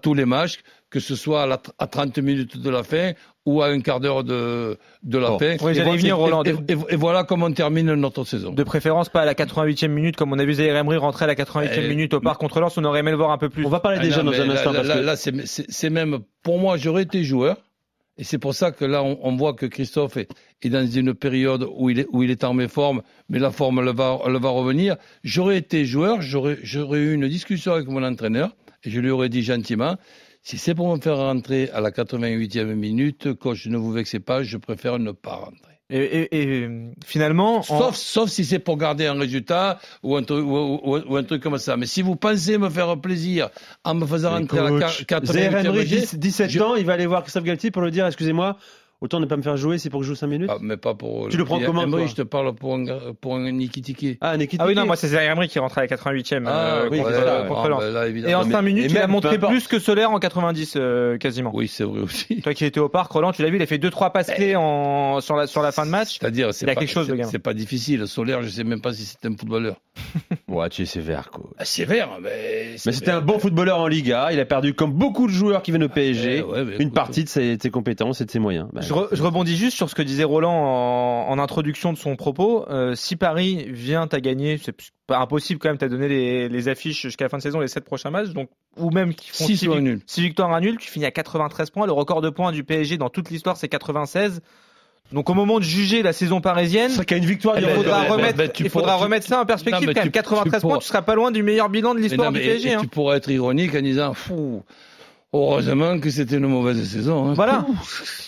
tous 0.00 0.14
les 0.14 0.24
matchs, 0.24 0.60
que 0.90 1.00
ce 1.00 1.16
soit 1.16 1.42
à, 1.42 1.46
la, 1.46 1.60
à 1.78 1.86
30 1.86 2.18
minutes 2.18 2.56
de 2.58 2.70
la 2.70 2.82
fin 2.82 3.12
ou 3.44 3.62
à 3.62 3.68
un 3.68 3.80
quart 3.80 4.00
d'heure 4.00 4.24
de, 4.24 4.78
de 5.02 5.18
la 5.18 5.28
Bon. 5.30 5.38
fin. 5.38 5.56
Oui, 5.62 5.72
et, 5.76 5.82
voilà, 5.82 5.96
venir, 5.98 6.16
Roland. 6.18 6.42
et, 6.44 6.50
et- 6.68 6.76
et 6.90 6.96
voilà 6.96 7.24
comment 7.24 7.46
on 7.46 7.52
termine 7.52 7.94
notre 7.94 8.24
saison. 8.24 8.52
De 8.52 8.62
préférence 8.62 9.08
pas 9.08 9.22
à 9.22 9.24
la 9.24 9.34
88e 9.34 9.88
minute, 9.88 10.16
comme 10.16 10.32
on 10.32 10.38
a 10.38 10.44
vu 10.44 10.54
Zaire 10.54 10.76
Emery 10.76 10.96
rentrer 10.96 11.24
à 11.24 11.28
la 11.28 11.34
88e 11.34 11.68
Eh, 11.84 11.88
minute 11.88 12.14
au 12.14 12.20
parc 12.20 12.40
contre 12.40 12.60
Lens, 12.60 12.76
on 12.78 12.84
aurait 12.84 13.00
aimé 13.00 13.10
le 13.10 13.16
voir 13.16 13.30
un 13.30 13.38
peu 13.38 13.48
plus. 13.48 13.64
On 13.66 13.70
va 13.70 13.80
parler 13.80 13.98
Ah 14.00 14.02
des 14.02 14.08
non, 14.10 14.14
jeunes 14.16 14.26
dans 14.26 14.40
un 14.40 14.50
instant. 14.50 14.72
Là, 14.72 14.82
que... 14.82 15.00
là, 15.00 15.16
c'est- 15.16 15.90
même, 15.90 16.18
pour 16.42 16.58
moi, 16.58 16.76
j'aurais 16.76 17.02
été 17.02 17.22
joueur. 17.24 17.56
Et 18.20 18.24
c'est 18.24 18.38
pour 18.38 18.52
ça 18.52 18.72
que 18.72 18.84
là, 18.84 19.04
on, 19.04 19.16
on 19.22 19.36
voit 19.36 19.52
que 19.54 19.64
Christophe 19.66 20.16
est, 20.16 20.28
est 20.62 20.68
dans 20.70 20.84
une 20.84 21.14
période 21.14 21.64
où 21.76 21.88
il 21.88 22.00
est, 22.00 22.06
où 22.10 22.24
il 22.24 22.32
est 22.32 22.42
en 22.42 22.52
méforme, 22.52 23.02
mais 23.28 23.38
la 23.38 23.52
forme 23.52 23.80
le 23.80 23.92
va, 23.92 24.18
le 24.26 24.38
va 24.40 24.48
revenir. 24.48 24.96
J'aurais 25.22 25.56
été 25.58 25.84
joueur, 25.84 26.20
j'aurais 26.20 26.58
j'aurais 26.64 26.98
eu 26.98 27.14
une 27.14 27.28
discussion 27.28 27.74
avec 27.74 27.86
mon 27.86 28.02
entraîneur, 28.02 28.56
et 28.82 28.90
je 28.90 28.98
lui 28.98 29.10
aurais 29.10 29.28
dit 29.28 29.42
gentiment, 29.44 29.94
si 30.48 30.56
c'est 30.58 30.74
pour 30.74 30.94
me 30.94 31.00
faire 31.00 31.18
rentrer 31.18 31.68
à 31.74 31.80
la 31.80 31.90
88e 31.90 32.74
minute, 32.74 33.34
coach, 33.34 33.66
ne 33.66 33.76
vous 33.76 33.92
vexez 33.92 34.18
pas, 34.18 34.42
je 34.42 34.56
préfère 34.56 34.98
ne 34.98 35.12
pas 35.12 35.34
rentrer. 35.34 35.74
Et, 35.90 35.98
et- 35.98 36.62
et, 36.64 36.68
finalement, 37.04 37.58
en- 37.58 37.62
Sauf, 37.62 37.96
sauf 37.96 38.30
si 38.30 38.44
c'est 38.44 38.58
pour 38.58 38.76
garder 38.78 39.06
un 39.06 39.18
résultat 39.18 39.78
ou 40.02 40.16
un, 40.16 40.22
truc, 40.22 40.44
ou, 40.44 40.56
ou- 40.82 40.98
ou 41.06 41.16
un 41.16 41.22
truc 41.24 41.42
comme 41.42 41.56
ça. 41.58 41.76
Mais 41.76 41.86
si 41.86 42.00
vous 42.02 42.14
pensez 42.16 42.56
me 42.58 42.68
faire 42.70 42.98
plaisir 43.00 43.48
en 43.84 43.94
me 43.94 44.06
faisant 44.06 44.30
rentrer 44.32 44.58
à 44.58 44.62
la 44.64 44.70
Coach, 44.70 45.04
88e 45.06 45.32
Zaire 45.32 45.56
Emery, 45.58 45.78
minute, 45.84 45.88
10 45.88 46.14
17 46.18 46.50
je- 46.50 46.60
ans, 46.60 46.76
il 46.76 46.84
va 46.86 46.92
aller 46.94 47.06
voir 47.06 47.22
Christophe 47.22 47.44
Galtier 47.44 47.70
pour 47.70 47.82
lui 47.82 47.90
dire 47.90 48.06
excusez-moi, 48.06 48.56
autant 49.00 49.20
ne 49.20 49.26
pas 49.26 49.36
me 49.36 49.42
faire 49.42 49.56
jouer, 49.56 49.78
c'est 49.78 49.90
pour 49.90 50.00
que 50.00 50.06
je 50.06 50.12
joue 50.12 50.16
5 50.16 50.26
minutes. 50.26 50.50
Ah, 50.52 50.58
mais 50.60 50.76
pas 50.76 50.94
pour. 50.94 51.28
Tu 51.28 51.36
le 51.36 51.44
prends 51.44 51.60
comment, 51.60 51.88
toi 51.88 52.06
je 52.06 52.14
te 52.14 52.22
parle 52.22 52.54
pour 52.54 52.74
un, 52.74 52.84
pour 53.20 53.36
un 53.36 53.50
Nikitiki. 53.52 54.18
Ah, 54.20 54.36
Nekiti. 54.36 54.58
ah 54.60 54.66
oui, 54.66 54.74
non, 54.74 54.86
moi 54.86 54.96
c'est 54.96 55.08
Zaire 55.08 55.30
Emery 55.30 55.48
qui 55.48 55.58
rentre 55.58 55.78
à 55.78 55.82
la 55.82 55.86
88e 55.86 56.44
euh, 56.46 56.88
oui, 56.90 56.98
contre, 56.98 57.10
Ah, 57.14 57.78
ben 57.80 57.90
là, 57.90 58.08
Et 58.08 58.34
en 58.34 58.44
mais- 58.44 58.52
5 58.52 58.62
minutes, 58.62 58.86
il 58.90 58.98
a 58.98 59.06
montré 59.06 59.38
plus 59.38 59.66
que 59.68 59.78
Solaire 59.78 60.10
en 60.10 60.18
90 60.18 60.74
euh, 60.76 61.18
quasiment. 61.18 61.50
Oui, 61.54 61.68
c'est 61.68 61.84
vrai 61.84 62.00
aussi. 62.00 62.40
Toi 62.42 62.54
qui 62.54 62.64
étais 62.64 62.80
au 62.80 62.88
parc, 62.88 63.10
Roland, 63.12 63.32
tu 63.32 63.42
l'as 63.42 63.50
vu, 63.50 63.56
il 63.56 63.62
a 63.62 63.66
fait 63.66 63.78
2-3 63.78 64.12
passes 64.12 64.30
clés 64.30 64.56
en, 64.56 65.20
sur, 65.20 65.36
la, 65.36 65.46
sur 65.46 65.62
la 65.62 65.72
fin 65.72 65.84
de 65.86 65.90
match. 65.90 66.18
C'est-à-dire, 66.18 66.52
c'est 66.54 66.66
pas, 66.66 66.74
quelque 66.74 66.90
chose, 66.90 67.06
c'est- 67.06 67.12
le 67.12 67.18
gars. 67.18 67.24
C'est 67.30 67.38
pas 67.38 67.54
difficile. 67.54 68.06
Solaire, 68.06 68.42
je 68.42 68.48
sais 68.48 68.64
même 68.64 68.80
pas 68.80 68.92
si 68.92 69.04
c'est 69.04 69.26
un 69.26 69.36
footballeur. 69.36 69.76
Ouais, 70.48 70.68
tu 70.70 70.82
es 70.82 70.86
sévère, 70.86 71.30
quoi. 71.30 71.50
Ah, 71.58 71.64
vert, 71.84 72.08
mais. 72.22 72.76
Mais 72.86 72.92
c'était 72.92 73.10
un 73.10 73.20
bon 73.20 73.38
footballeur 73.38 73.80
en 73.80 73.86
Liga. 73.86 74.30
Il 74.32 74.40
a 74.40 74.46
perdu, 74.46 74.72
comme 74.72 74.92
beaucoup 74.92 75.26
de 75.26 75.32
joueurs 75.32 75.62
qui 75.62 75.70
viennent 75.72 75.84
au 75.84 75.88
PSG, 75.90 76.42
Eh 76.56 76.82
une 76.82 76.90
partie 76.90 77.24
de 77.24 77.28
ses 77.28 77.58
compétences 77.70 78.20
et 78.22 78.24
de 78.24 78.30
ses 78.30 78.38
moyens. 78.38 78.66
Je, 78.88 78.92
re- 78.94 79.08
je 79.12 79.22
rebondis 79.22 79.56
juste 79.56 79.76
sur 79.76 79.88
ce 79.88 79.94
que 79.94 80.02
disait 80.02 80.24
Roland 80.24 80.52
en, 80.52 81.28
en 81.30 81.38
introduction 81.38 81.92
de 81.92 81.98
son 81.98 82.16
propos. 82.16 82.64
Euh, 82.70 82.94
si 82.94 83.16
Paris 83.16 83.66
vient 83.68 84.08
à 84.10 84.20
gagner, 84.20 84.58
c'est 84.62 84.74
pas 85.06 85.18
impossible 85.18 85.60
quand 85.60 85.68
même, 85.68 85.78
t'as 85.78 85.88
donné 85.88 86.08
les, 86.08 86.48
les 86.48 86.68
affiches 86.68 87.02
jusqu'à 87.02 87.24
la 87.26 87.28
fin 87.28 87.38
de 87.38 87.42
saison, 87.42 87.60
les 87.60 87.68
7 87.68 87.84
prochains 87.84 88.10
matchs, 88.10 88.30
donc, 88.30 88.48
ou 88.76 88.90
même 88.90 89.14
qui 89.14 89.30
font 89.30 89.44
6 89.46 89.56
six 89.58 89.68
ou 89.68 89.72
un 89.72 89.76
vic- 89.76 89.84
nul. 89.84 90.00
six 90.06 90.22
victoires, 90.22 90.52
un 90.52 90.60
nul, 90.60 90.76
tu 90.78 90.90
finis 90.90 91.06
à 91.06 91.10
93 91.10 91.70
points. 91.70 91.86
Le 91.86 91.92
record 91.92 92.20
de 92.20 92.30
points 92.30 92.52
du 92.52 92.64
PSG 92.64 92.96
dans 92.98 93.08
toute 93.10 93.30
l'histoire, 93.30 93.56
c'est 93.56 93.68
96. 93.68 94.40
Donc 95.10 95.30
au 95.30 95.34
moment 95.34 95.58
de 95.58 95.64
juger 95.64 96.02
la 96.02 96.12
saison 96.12 96.42
parisienne, 96.42 96.90
C'est 96.90 96.96
vrai 96.96 97.04
qu'il 97.06 97.16
y 97.16 97.20
a 97.20 97.22
une 97.22 97.28
victoire 97.28 97.58
il 97.58 97.66
faudra, 97.66 98.02
remettre, 98.04 98.52
tu 98.52 98.64
il 98.64 98.68
faudra 98.70 98.88
pourras- 98.92 98.98
tu- 98.98 99.04
remettre 99.04 99.26
ça 99.26 99.40
en 99.40 99.46
perspective 99.46 99.80
Non, 99.80 99.86
mais 99.86 99.94
quand 99.94 100.00
même. 100.00 100.08
tu- 100.08 100.12
93 100.12 100.44
tu 100.44 100.50
points, 100.60 100.60
pourras- 100.60 100.78
tu 100.80 100.86
seras 100.86 101.00
pas 101.02 101.14
loin 101.14 101.30
du 101.30 101.42
meilleur 101.42 101.70
bilan 101.70 101.94
de 101.94 102.00
l'histoire 102.00 102.30
du 102.30 102.40
PSG. 102.40 102.68
et 102.68 102.74
hein. 102.74 102.80
tu 102.82 102.88
pourras 102.88 103.16
être 103.16 103.30
ironique 103.30 103.74
en 103.74 103.80
disant, 103.80 104.12
fou, 104.12 104.62
heureusement 105.32 105.98
que 106.00 106.10
c'était 106.10 106.36
une 106.36 106.46
mauvaise 106.46 106.82
saison. 106.88 107.28
hein. 107.30 107.34
Voilà. 107.34 107.66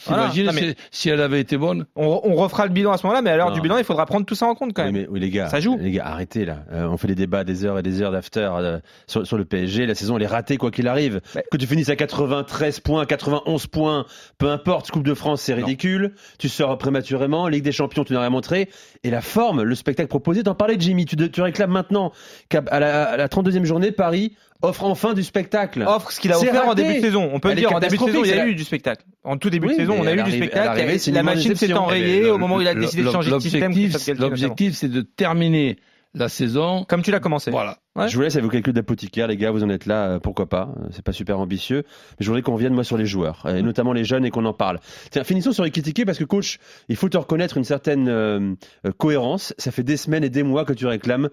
Voilà. 0.06 0.28
Non, 0.44 0.52
mais- 0.52 0.60
si, 0.70 0.74
si 0.90 1.08
elle 1.10 1.20
avait 1.20 1.40
été 1.40 1.56
bonne 1.56 1.86
On, 1.96 2.20
on 2.24 2.34
refera 2.34 2.66
le 2.66 2.72
bilan 2.72 2.92
à 2.92 2.96
ce 2.98 3.06
moment-là, 3.06 3.22
mais 3.22 3.30
à 3.30 3.36
l'heure 3.36 3.52
du 3.52 3.60
bilan, 3.60 3.78
il 3.78 3.84
faudra 3.84 4.06
prendre 4.06 4.26
tout 4.26 4.34
ça 4.34 4.46
en 4.46 4.54
compte 4.54 4.72
quand 4.74 4.84
Oui, 4.84 4.92
même. 4.92 5.02
mais, 5.02 5.08
oui, 5.08 5.20
les 5.20 5.30
gars, 5.30 5.48
Ça 5.48 5.60
joue. 5.60 5.76
les 5.78 5.90
gars, 5.92 6.06
arrêtez 6.06 6.44
là. 6.44 6.64
Euh, 6.72 6.86
on 6.88 6.96
fait 6.96 7.08
des 7.08 7.14
débats 7.14 7.44
des 7.44 7.64
heures 7.64 7.78
et 7.78 7.82
des 7.82 8.02
heures 8.02 8.12
d'after 8.12 8.40
euh, 8.52 8.78
sur, 9.06 9.26
sur 9.26 9.36
le 9.38 9.44
PSG. 9.44 9.86
La 9.86 9.94
saison, 9.94 10.16
elle 10.16 10.22
est 10.24 10.26
ratée 10.26 10.56
quoi 10.56 10.70
qu'il 10.70 10.88
arrive. 10.88 11.20
Que 11.50 11.56
tu 11.56 11.66
finisses 11.66 11.88
à 11.90 11.96
93 11.96 12.80
points, 12.80 13.04
91 13.06 13.66
points, 13.66 14.04
peu 14.38 14.50
importe. 14.50 14.90
Coupe 14.90 15.04
de 15.04 15.14
France, 15.14 15.42
c'est 15.42 15.52
Non. 15.54 15.64
ridicule. 15.64 16.12
Tu 16.38 16.48
sors 16.48 16.76
prématurément. 16.78 17.48
Ligue 17.48 17.64
des 17.64 17.72
Champions, 17.72 18.04
tu 18.04 18.12
n'as 18.14 18.20
rien 18.20 18.30
montré. 18.30 18.68
Et 19.04 19.10
la 19.10 19.20
forme, 19.20 19.62
le 19.62 19.74
spectacle 19.74 20.08
proposé, 20.08 20.42
t'en 20.42 20.54
parlais, 20.54 20.76
Jimmy. 20.78 21.04
Tu, 21.06 21.16
tu 21.30 21.42
réclames 21.42 21.70
maintenant 21.70 22.12
qu'à 22.48 22.62
à 22.70 22.80
la, 22.80 23.04
à 23.10 23.16
la 23.16 23.28
32e 23.28 23.64
journée, 23.64 23.92
Paris 23.92 24.34
offre 24.62 24.84
enfin 24.84 25.14
du 25.14 25.22
spectacle. 25.22 25.84
offre 25.86 26.12
ce 26.12 26.20
qu'il 26.20 26.32
a 26.32 26.38
offert 26.38 26.68
en 26.68 26.74
début 26.74 26.96
de 26.96 27.00
saison. 27.00 27.30
On 27.32 27.40
peut 27.40 27.48
le 27.48 27.52
Elle 27.52 27.58
dire, 27.58 27.72
en 27.72 27.80
début 27.80 27.96
de 27.96 28.02
saison, 28.04 28.24
il 28.24 28.30
y 28.30 28.32
a 28.32 28.46
eu 28.46 28.54
du 28.54 28.64
spectacle. 28.64 29.04
En 29.24 29.36
tout 29.36 29.50
début 29.50 29.68
Oui, 29.68 29.74
de 29.74 29.80
saison, 29.80 29.96
on 29.98 30.06
a 30.06 30.14
eu 30.14 30.22
du 30.22 30.32
spectacle. 30.32 31.12
La 31.12 31.22
machine 31.22 31.54
s'est 31.54 31.72
enrayée 31.72 32.30
au 32.30 32.38
moment 32.38 32.56
où 32.56 32.60
il 32.60 32.68
a 32.68 32.74
décidé 32.74 33.02
de 33.02 33.10
changer 33.10 33.30
de 33.30 33.38
système. 33.38 33.72
l'objectif, 34.18 34.74
c'est 34.74 34.88
de 34.88 35.00
terminer 35.02 35.76
la 36.14 36.28
saison. 36.28 36.84
Comme 36.88 37.02
tu 37.02 37.10
l'as 37.10 37.20
commencé. 37.20 37.50
Voilà. 37.50 37.78
Ouais. 37.96 38.08
Je 38.08 38.16
vous 38.16 38.22
laisse 38.22 38.34
avec 38.34 38.44
vos 38.44 38.50
calculs 38.50 38.72
d'apothicaire, 38.72 39.28
les 39.28 39.36
gars, 39.36 39.50
vous 39.50 39.62
en 39.62 39.70
êtes 39.70 39.86
là, 39.86 40.06
euh, 40.06 40.18
pourquoi 40.18 40.48
pas, 40.48 40.72
euh, 40.76 40.88
c'est 40.90 41.04
pas 41.04 41.12
super 41.12 41.38
ambitieux, 41.38 41.84
mais 41.86 42.24
je 42.24 42.26
voudrais 42.26 42.42
qu'on 42.42 42.54
revienne 42.54 42.72
moi 42.72 42.84
sur 42.84 42.96
les 42.96 43.06
joueurs, 43.06 43.46
et 43.48 43.62
notamment 43.62 43.92
les 43.92 44.04
jeunes, 44.04 44.24
et 44.24 44.30
qu'on 44.30 44.44
en 44.44 44.52
parle. 44.52 44.80
Tiens, 45.10 45.24
finissons 45.24 45.52
sur 45.52 45.64
Ekitike, 45.64 46.04
parce 46.06 46.18
que 46.18 46.24
coach, 46.24 46.58
il 46.88 46.96
faut 46.96 47.08
te 47.08 47.16
reconnaître 47.18 47.56
une 47.56 47.64
certaine 47.64 48.08
euh, 48.08 48.54
cohérence, 48.98 49.54
ça 49.58 49.70
fait 49.70 49.82
des 49.82 49.96
semaines 49.96 50.24
et 50.24 50.30
des 50.30 50.42
mois 50.42 50.64
que 50.64 50.72
tu 50.72 50.86
réclames 50.86 51.28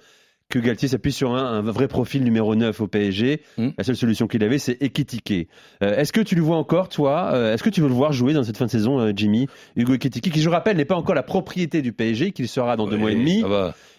que 0.50 0.60
Galtier 0.60 0.88
s'appuie 0.88 1.12
sur 1.12 1.36
un, 1.36 1.44
un 1.60 1.62
vrai 1.62 1.88
profil 1.88 2.24
numéro 2.24 2.56
9 2.56 2.80
au 2.80 2.88
PSG. 2.88 3.42
Hmm. 3.58 3.70
La 3.78 3.84
seule 3.84 3.98
solution 3.98 4.28
qu'il 4.28 4.44
avait, 4.44 4.60
c'est 4.60 4.82
Ekitike. 4.82 5.50
Euh, 5.84 5.98
Est-ce 5.98 6.14
que 6.14 6.22
tu 6.22 6.36
le 6.36 6.42
vois 6.42 6.58
encore, 6.58 6.88
toi 6.90 7.32
Euh, 7.34 7.54
Est-ce 7.54 7.64
que 7.64 7.70
tu 7.70 7.82
veux 7.82 7.90
le 7.90 7.94
voir 7.94 8.14
jouer 8.14 8.34
dans 8.34 8.44
cette 8.44 8.58
fin 8.58 8.66
de 8.66 8.72
saison, 8.72 9.00
euh, 9.00 9.12
Jimmy? 9.16 9.48
Hugo 9.76 9.94
Ekitike, 9.96 10.32
qui, 10.32 10.42
je 10.42 10.50
rappelle, 10.50 10.78
n'est 10.78 10.86
pas 10.86 10.96
encore 10.96 11.16
la 11.16 11.24
propriété 11.24 11.82
du 11.82 11.92
PSG, 11.92 12.32
qu'il 12.32 12.48
sera 12.48 12.78
dans 12.78 12.88
deux 12.88 12.98
mois 12.98 13.12
et 13.12 13.16
demi. 13.16 13.44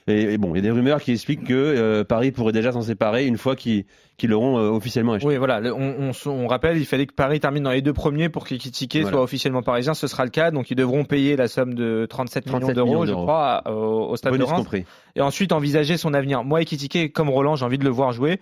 Et, 0.08 0.34
et 0.34 0.38
bon, 0.38 0.54
il 0.54 0.56
y 0.56 0.58
a 0.58 0.62
des 0.62 0.70
rumeurs 0.70 1.00
qui 1.00 1.12
expliquent 1.12 1.44
que 1.44 1.54
euh, 1.54 2.04
Paris 2.04 2.32
pourrait 2.32 2.52
déjà 2.52 2.72
s'en 2.72 2.82
séparer 2.82 3.26
une 3.26 3.38
fois 3.38 3.56
qu'ils 3.56 3.84
qu'ils 4.16 4.30
l'auront 4.30 4.58
euh, 4.58 4.70
officiellement 4.70 5.12
acheté. 5.12 5.28
Oui, 5.28 5.36
voilà. 5.36 5.60
On, 5.74 6.10
on, 6.26 6.30
on 6.30 6.46
rappelle, 6.48 6.76
il 6.76 6.84
fallait 6.86 7.06
que 7.06 7.14
Paris 7.14 7.38
termine 7.38 7.62
dans 7.62 7.70
les 7.70 7.82
deux 7.82 7.92
premiers 7.92 8.28
pour 8.28 8.44
Voilà. 9.02 9.16
soit 9.16 9.22
officiellement 9.22 9.62
parisien. 9.62 9.94
Ce 9.94 10.08
sera 10.08 10.24
le 10.24 10.30
cas. 10.30 10.50
Donc, 10.50 10.70
ils 10.72 10.74
devront 10.74 11.04
payer 11.04 11.36
la 11.36 11.46
somme 11.46 11.74
de 11.74 12.04
37, 12.10 12.44
37 12.46 12.68
millions 12.70 12.74
d'euros, 12.74 13.06
je 13.06 13.12
crois, 13.12 13.62
au, 13.66 14.10
au 14.10 14.16
stade 14.16 14.32
de 14.32 14.38
Bonus 14.38 14.50
Reims. 14.50 14.58
compris. 14.58 14.84
Et 15.14 15.20
ensuite, 15.20 15.52
envisager 15.52 15.96
son 15.96 16.14
avenir. 16.14 16.42
Moi, 16.42 16.62
Ekitike, 16.62 17.12
comme 17.12 17.28
Roland, 17.30 17.54
j'ai 17.54 17.64
envie 17.64 17.78
de 17.78 17.84
le 17.84 17.90
voir 17.90 18.12
jouer. 18.12 18.40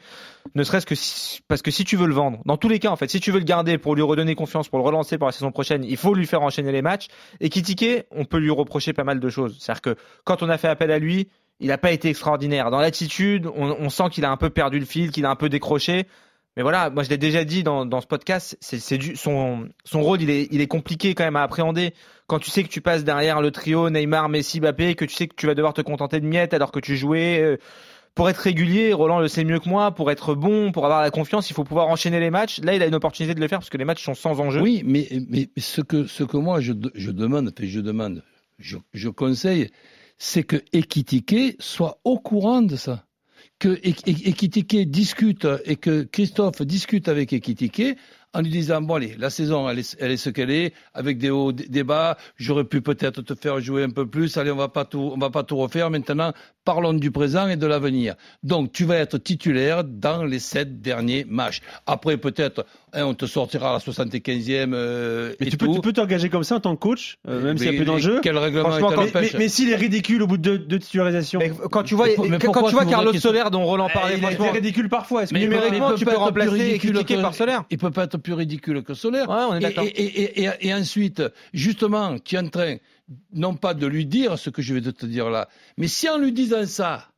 Ne 0.54 0.64
serait-ce 0.64 0.86
que 0.86 0.94
si- 0.94 1.40
parce 1.48 1.62
que 1.62 1.70
si 1.70 1.84
tu 1.84 1.96
veux 1.96 2.06
le 2.06 2.14
vendre, 2.14 2.40
dans 2.44 2.56
tous 2.56 2.68
les 2.68 2.78
cas, 2.78 2.90
en 2.90 2.96
fait, 2.96 3.08
si 3.08 3.20
tu 3.20 3.30
veux 3.30 3.38
le 3.38 3.44
garder 3.44 3.78
pour 3.78 3.94
lui 3.94 4.02
redonner 4.02 4.34
confiance, 4.34 4.68
pour 4.68 4.78
le 4.78 4.84
relancer 4.84 5.18
pour 5.18 5.26
la 5.26 5.32
saison 5.32 5.50
prochaine, 5.50 5.84
il 5.84 5.96
faut 5.96 6.14
lui 6.14 6.26
faire 6.26 6.42
enchaîner 6.42 6.72
les 6.72 6.82
matchs. 6.82 7.08
Et 7.40 7.46
Ekitike, 7.46 8.04
on 8.10 8.24
peut 8.24 8.38
lui 8.38 8.50
reprocher 8.50 8.92
pas 8.92 9.04
mal 9.04 9.20
de 9.20 9.28
choses. 9.28 9.56
C'est-à-dire 9.58 9.82
que 9.82 9.96
quand 10.24 10.42
on 10.42 10.48
a 10.48 10.58
fait 10.58 10.68
appel 10.68 10.90
à 10.90 10.98
lui, 10.98 11.28
il 11.60 11.68
n'a 11.68 11.78
pas 11.78 11.92
été 11.92 12.08
extraordinaire. 12.08 12.70
Dans 12.70 12.80
l'attitude, 12.80 13.48
on, 13.54 13.88
sent 13.88 14.10
qu'il 14.10 14.24
a 14.24 14.30
un 14.30 14.36
peu 14.36 14.50
perdu 14.50 14.78
le 14.78 14.84
fil, 14.84 15.10
qu'il 15.10 15.24
a 15.24 15.30
un 15.30 15.36
peu 15.36 15.48
décroché. 15.48 16.06
Mais 16.56 16.62
voilà, 16.62 16.88
moi 16.88 17.02
je 17.02 17.10
l'ai 17.10 17.18
déjà 17.18 17.44
dit 17.44 17.62
dans, 17.62 17.84
dans 17.84 18.00
ce 18.00 18.06
podcast, 18.06 18.56
c'est, 18.60 18.96
du, 18.96 19.14
son, 19.14 19.68
son 19.84 20.00
rôle, 20.00 20.22
il 20.22 20.30
est, 20.30 20.48
il 20.50 20.62
est 20.62 20.66
compliqué 20.66 21.14
quand 21.14 21.24
même 21.24 21.36
à 21.36 21.42
appréhender. 21.42 21.92
Quand 22.28 22.38
tu 22.38 22.50
sais 22.50 22.62
que 22.62 22.68
tu 22.68 22.80
passes 22.80 23.04
derrière 23.04 23.42
le 23.42 23.50
trio 23.50 23.90
Neymar, 23.90 24.30
Messi, 24.30 24.60
Mbappé, 24.60 24.94
que 24.94 25.04
tu 25.04 25.14
sais 25.14 25.28
que 25.28 25.34
tu 25.34 25.46
vas 25.46 25.54
devoir 25.54 25.74
te 25.74 25.82
contenter 25.82 26.18
de 26.18 26.26
miettes 26.26 26.54
alors 26.54 26.72
que 26.72 26.80
tu 26.80 26.96
jouais. 26.96 27.58
Pour 28.16 28.28
être 28.30 28.38
régulier, 28.38 28.92
Roland 28.94 29.20
le 29.20 29.28
sait 29.28 29.44
mieux 29.44 29.60
que 29.60 29.68
moi, 29.68 29.92
pour 29.92 30.10
être 30.10 30.34
bon, 30.34 30.72
pour 30.72 30.86
avoir 30.86 31.02
la 31.02 31.10
confiance, 31.10 31.50
il 31.50 31.52
faut 31.52 31.64
pouvoir 31.64 31.86
enchaîner 31.88 32.18
les 32.18 32.30
matchs. 32.30 32.60
Là, 32.62 32.74
il 32.74 32.82
a 32.82 32.86
une 32.86 32.94
opportunité 32.94 33.34
de 33.34 33.40
le 33.40 33.46
faire 33.46 33.58
parce 33.58 33.68
que 33.68 33.76
les 33.76 33.84
matchs 33.84 34.02
sont 34.02 34.14
sans 34.14 34.40
enjeu. 34.40 34.62
Oui, 34.62 34.82
mais, 34.84 35.06
ce, 35.58 35.82
que, 35.82 36.36
moi 36.38 36.60
je, 36.60 36.72
demande, 36.72 37.52
je 37.60 37.80
demande, 37.80 38.24
je, 38.58 38.78
je 38.94 39.10
conseille, 39.10 39.68
c'est 40.16 40.44
que 40.44 40.56
Ekitike 40.72 41.56
soit 41.60 42.00
au 42.04 42.18
courant 42.18 42.62
de 42.62 42.74
ça. 42.74 43.04
Que 43.58 43.78
Ek- 43.82 44.08
Ek- 44.08 44.26
Ekitike 44.26 44.90
discute 44.90 45.46
et 45.66 45.76
que 45.76 46.02
Christophe 46.04 46.62
discute 46.62 47.08
avec 47.08 47.34
Ekitike 47.34 47.98
en 48.38 48.42
lui 48.42 48.50
disant 48.50 48.80
bon 48.82 48.94
allez 48.94 49.14
la 49.18 49.30
saison 49.30 49.68
elle 49.68 49.78
est, 49.80 49.96
elle 50.00 50.10
est 50.10 50.16
ce 50.16 50.30
qu'elle 50.30 50.50
est. 50.50 50.72
Avec 50.94 51.18
des 51.18 51.30
hauts 51.30 51.52
des 51.52 51.84
bas 51.84 52.16
j'aurais 52.36 52.64
pu 52.64 52.80
peut-être 52.80 53.22
te 53.22 53.34
faire 53.34 53.60
jouer 53.60 53.82
un 53.82 53.90
peu 53.90 54.06
plus. 54.06 54.36
Allez 54.36 54.50
on 54.50 54.56
va 54.56 54.68
pas 54.68 54.84
tout 54.84 55.12
on 55.14 55.18
va 55.18 55.30
pas 55.30 55.42
tout 55.42 55.56
refaire. 55.56 55.90
Maintenant 55.90 56.32
parlons 56.64 56.94
du 56.94 57.10
présent 57.10 57.46
et 57.48 57.56
de 57.56 57.66
l'avenir. 57.66 58.14
Donc 58.42 58.72
tu 58.72 58.84
vas 58.84 58.96
être 58.96 59.18
titulaire 59.18 59.84
dans 59.84 60.24
les 60.24 60.38
sept 60.40 60.80
derniers 60.80 61.24
matchs. 61.28 61.60
Après 61.86 62.16
peut-être 62.16 62.66
hein, 62.92 63.04
on 63.04 63.14
te 63.14 63.26
sortira 63.26 63.70
à 63.70 63.72
la 63.74 63.78
75e 63.78 64.72
euh, 64.74 65.32
Mais 65.40 65.46
et 65.46 65.50
tu 65.50 65.56
peux, 65.56 65.68
tu 65.72 65.80
peux 65.80 65.92
t'engager 65.92 66.28
comme 66.28 66.42
ça 66.44 66.56
en 66.56 66.60
tant 66.60 66.74
que 66.74 66.80
coach, 66.80 67.18
euh, 67.28 67.40
même 67.42 67.56
s'il 67.56 67.66
y 67.66 67.68
a 67.68 67.72
Mais 67.72 67.78
peu 67.78 67.84
d'enjeux. 67.84 68.20
quel 68.22 68.36
règlement 68.38 68.70
quand- 68.80 68.96
Mais, 68.96 69.10
mais- 69.14 69.30
mais 69.38 69.48
s'il 69.48 69.70
est 69.70 69.76
ridicule 69.76 70.22
au 70.22 70.26
bout 70.26 70.38
de 70.38 70.56
deux, 70.56 70.78
titularisations, 70.78 71.40
quand 71.70 71.82
tu 71.84 71.94
vois, 71.94 72.06
Mais 72.28 72.38
quand 72.38 72.62
tu 72.68 72.74
vois 72.74 72.84
Carlos 72.84 73.12
Soler 73.14 73.44
dont 73.52 73.64
Roland 73.64 73.86
Eh, 73.90 73.92
parlait, 73.94 74.14
il 74.16 74.20
franchement, 74.22 74.50
ridicule 74.52 74.88
parfois. 74.88 75.22
Est-ce 75.22 75.32
que 75.34 75.38
numériquement, 75.38 75.94
tu 75.94 76.04
peux 76.04 76.10
plus 76.10 76.16
remplacer 76.18 76.50
ridicule 76.50 76.96
Ekitike 76.96 77.16
que- 77.18 77.22
par 77.22 77.34
Soler? 77.34 77.56
Il 77.70 77.78
peut 77.78 77.90
pas 77.90 78.04
être 78.04 78.16
plus 78.26 78.34
ridicule 78.34 78.82
que 78.82 78.94
Solaire. 78.94 79.28
Ouais, 79.28 79.44
on 79.48 79.54
est 79.54 79.58
Et, 79.58 79.60
d'accord. 79.60 79.84
et, 79.84 79.88
et, 79.88 80.42
et, 80.42 80.50
et 80.66 80.74
ensuite, 80.74 81.22
justement, 81.54 82.18
tu 82.18 82.34
es 82.34 82.38
en 82.40 82.48
train, 82.48 82.76
non 83.32 83.54
pas 83.54 83.72
de 83.72 83.86
lui 83.86 84.04
dire 84.04 84.36
ce 84.36 84.50
que 84.50 84.62
je 84.62 84.74
vais 84.74 84.80
te 84.80 85.06
dire 85.06 85.30
là, 85.30 85.48
mais 85.76 85.86
si 85.86 86.08
en 86.08 86.18
lui 86.18 86.32
disant 86.32 86.66
ça, 86.66 87.08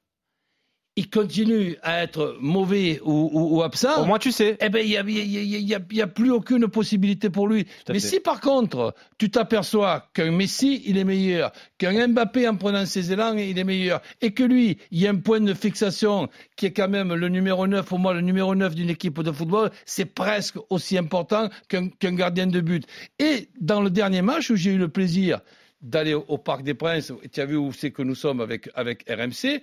il 0.98 1.08
continue 1.10 1.76
à 1.82 2.02
être 2.02 2.36
mauvais 2.40 3.00
ou, 3.04 3.30
ou, 3.32 3.56
ou 3.58 3.62
absent, 3.62 4.02
Au 4.02 4.04
moins, 4.06 4.18
tu 4.18 4.32
sais. 4.32 4.56
eh 4.60 4.68
ben, 4.68 4.80
il 4.84 4.88
n'y 4.90 4.96
a, 4.96 5.02
il 5.06 5.10
y 5.10 5.20
a- 5.38 5.42
y 5.42 5.54
a- 5.54 5.58
il 5.58 5.68
y 5.68 5.74
a- 5.76 5.80
il 5.92 5.96
y 5.96 6.02
a 6.02 6.06
plus 6.08 6.30
aucune 6.32 6.66
possibilité 6.66 7.30
pour 7.30 7.46
lui. 7.46 7.66
Mais 7.88 7.94
fait. 7.94 8.00
si 8.00 8.20
par 8.20 8.40
contre, 8.40 8.94
tu 9.18 9.30
t'aperçois 9.30 10.08
qu'un 10.12 10.32
Messi, 10.32 10.82
il 10.86 10.98
est 10.98 11.04
meilleur, 11.04 11.52
qu'un 11.78 12.08
Mbappé, 12.08 12.48
en 12.48 12.56
prenant 12.56 12.84
ses 12.84 13.12
élans, 13.12 13.34
il 13.36 13.56
est 13.58 13.64
meilleur, 13.64 14.00
et 14.20 14.32
que 14.32 14.42
lui, 14.42 14.78
il 14.90 15.00
y 15.00 15.06
a 15.06 15.10
un 15.10 15.16
point 15.16 15.40
de 15.40 15.54
fixation 15.54 16.28
qui 16.56 16.66
est 16.66 16.72
quand 16.72 16.88
même 16.88 17.14
le 17.14 17.28
numéro 17.28 17.66
9, 17.66 17.86
pour 17.86 17.98
moi, 18.00 18.12
le 18.12 18.20
numéro 18.20 18.54
9 18.56 18.74
d'une 18.74 18.90
équipe 18.90 19.22
de 19.22 19.30
football, 19.32 19.70
c'est 19.86 20.06
presque 20.06 20.56
aussi 20.70 20.98
important 20.98 21.48
qu'un 21.68 21.88
qu'un 22.00 22.14
gardien 22.14 22.46
de 22.48 22.60
but. 22.60 22.84
Et 23.18 23.48
dans 23.60 23.80
le 23.82 23.90
dernier 23.90 24.22
match 24.22 24.50
où 24.50 24.56
j'ai 24.56 24.72
eu 24.72 24.78
le 24.78 24.88
plaisir 24.88 25.40
d'aller 25.80 26.14
au, 26.14 26.24
au 26.26 26.38
Parc 26.38 26.64
des 26.64 26.74
Princes, 26.74 27.12
tu 27.32 27.40
as 27.40 27.46
vu 27.46 27.56
où 27.56 27.72
c'est 27.72 27.92
que 27.92 28.02
nous 28.02 28.16
sommes 28.16 28.40
avec, 28.40 28.68
avec 28.74 29.04
RMC, 29.08 29.62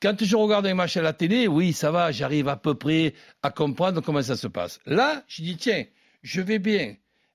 quand 0.00 0.22
je 0.22 0.36
regarde 0.36 0.66
un 0.66 0.74
match 0.74 0.96
à 0.96 1.02
la 1.02 1.12
télé, 1.12 1.48
oui, 1.48 1.72
ça 1.72 1.90
va, 1.90 2.12
j'arrive 2.12 2.48
à 2.48 2.56
peu 2.56 2.74
près 2.74 3.14
à 3.42 3.50
comprendre 3.50 4.00
comment 4.02 4.22
ça 4.22 4.36
se 4.36 4.46
passe. 4.46 4.78
Là, 4.86 5.24
je 5.28 5.42
dis, 5.42 5.56
tiens, 5.56 5.84
je 6.22 6.40
vais 6.40 6.58
bien 6.58 6.94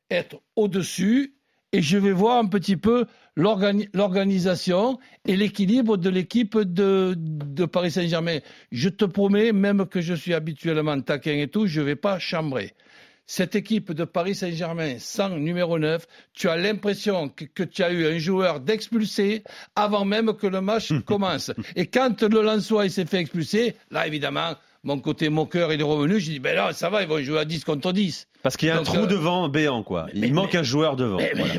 être 0.10 0.42
au-dessus 0.56 1.34
et 1.72 1.82
je 1.82 1.98
vais 1.98 2.12
voir 2.12 2.38
un 2.38 2.48
petit 2.48 2.76
peu 2.76 3.06
l'organi- 3.38 3.88
l'organisation 3.94 5.00
et 5.26 5.38
l'équilibre 5.38 5.98
de 5.98 6.10
l'équipe 6.10 6.58
de, 6.58 7.16
de 7.18 7.66
Paris 7.66 7.92
Saint-Germain. 7.92 8.40
Je 8.72 8.90
te 8.90 9.06
promets, 9.06 9.54
même 9.54 9.86
que 9.86 10.02
je 10.02 10.14
suis 10.14 10.34
habituellement 10.34 11.00
taquin 11.02 11.38
et 11.38 11.48
tout, 11.48 11.68
je 11.68 11.80
ne 11.80 11.86
vais 11.86 11.96
pas 11.96 12.20
chambrer. 12.20 12.74
Cette 13.34 13.56
équipe 13.56 13.94
de 13.94 14.04
Paris 14.04 14.36
Saint-Germain 14.36 14.96
sans 15.00 15.30
numéro 15.30 15.80
9, 15.80 16.06
tu 16.34 16.50
as 16.50 16.58
l'impression 16.58 17.30
que, 17.30 17.46
que 17.46 17.64
tu 17.64 17.82
as 17.82 17.94
eu 17.94 18.06
un 18.06 18.18
joueur 18.18 18.60
d'expulsé 18.60 19.46
avant 19.74 20.04
même 20.04 20.34
que 20.34 20.48
le 20.48 20.60
match 20.60 20.92
commence. 21.06 21.50
Et 21.78 21.86
quand 21.86 22.24
le 22.24 22.42
Lançois 22.42 22.90
s'est 22.90 23.06
fait 23.06 23.20
expulser, 23.20 23.76
là 23.90 24.06
évidemment, 24.06 24.56
mon 24.84 25.00
côté 25.00 25.30
moqueur 25.30 25.72
est 25.72 25.82
revenu. 25.82 26.20
Je 26.20 26.30
dis, 26.32 26.40
ben 26.40 26.58
là, 26.58 26.74
ça 26.74 26.90
va, 26.90 27.04
ils 27.04 27.08
vont 27.08 27.22
jouer 27.22 27.40
à 27.40 27.46
10 27.46 27.64
contre 27.64 27.94
10. 27.94 28.28
Parce 28.44 28.58
qu'il 28.58 28.68
y 28.68 28.72
a 28.72 28.78
un 28.78 28.84
trou 28.84 28.98
euh, 28.98 29.08
devant 29.08 29.48
béant, 29.48 29.84
quoi. 29.84 30.08
Il 30.14 30.20
mais- 30.20 30.32
manque 30.32 30.54
un 30.56 30.64
joueur 30.64 30.98
devant. 30.98 31.16
Mais, 31.16 31.32
Voilà. 31.34 31.54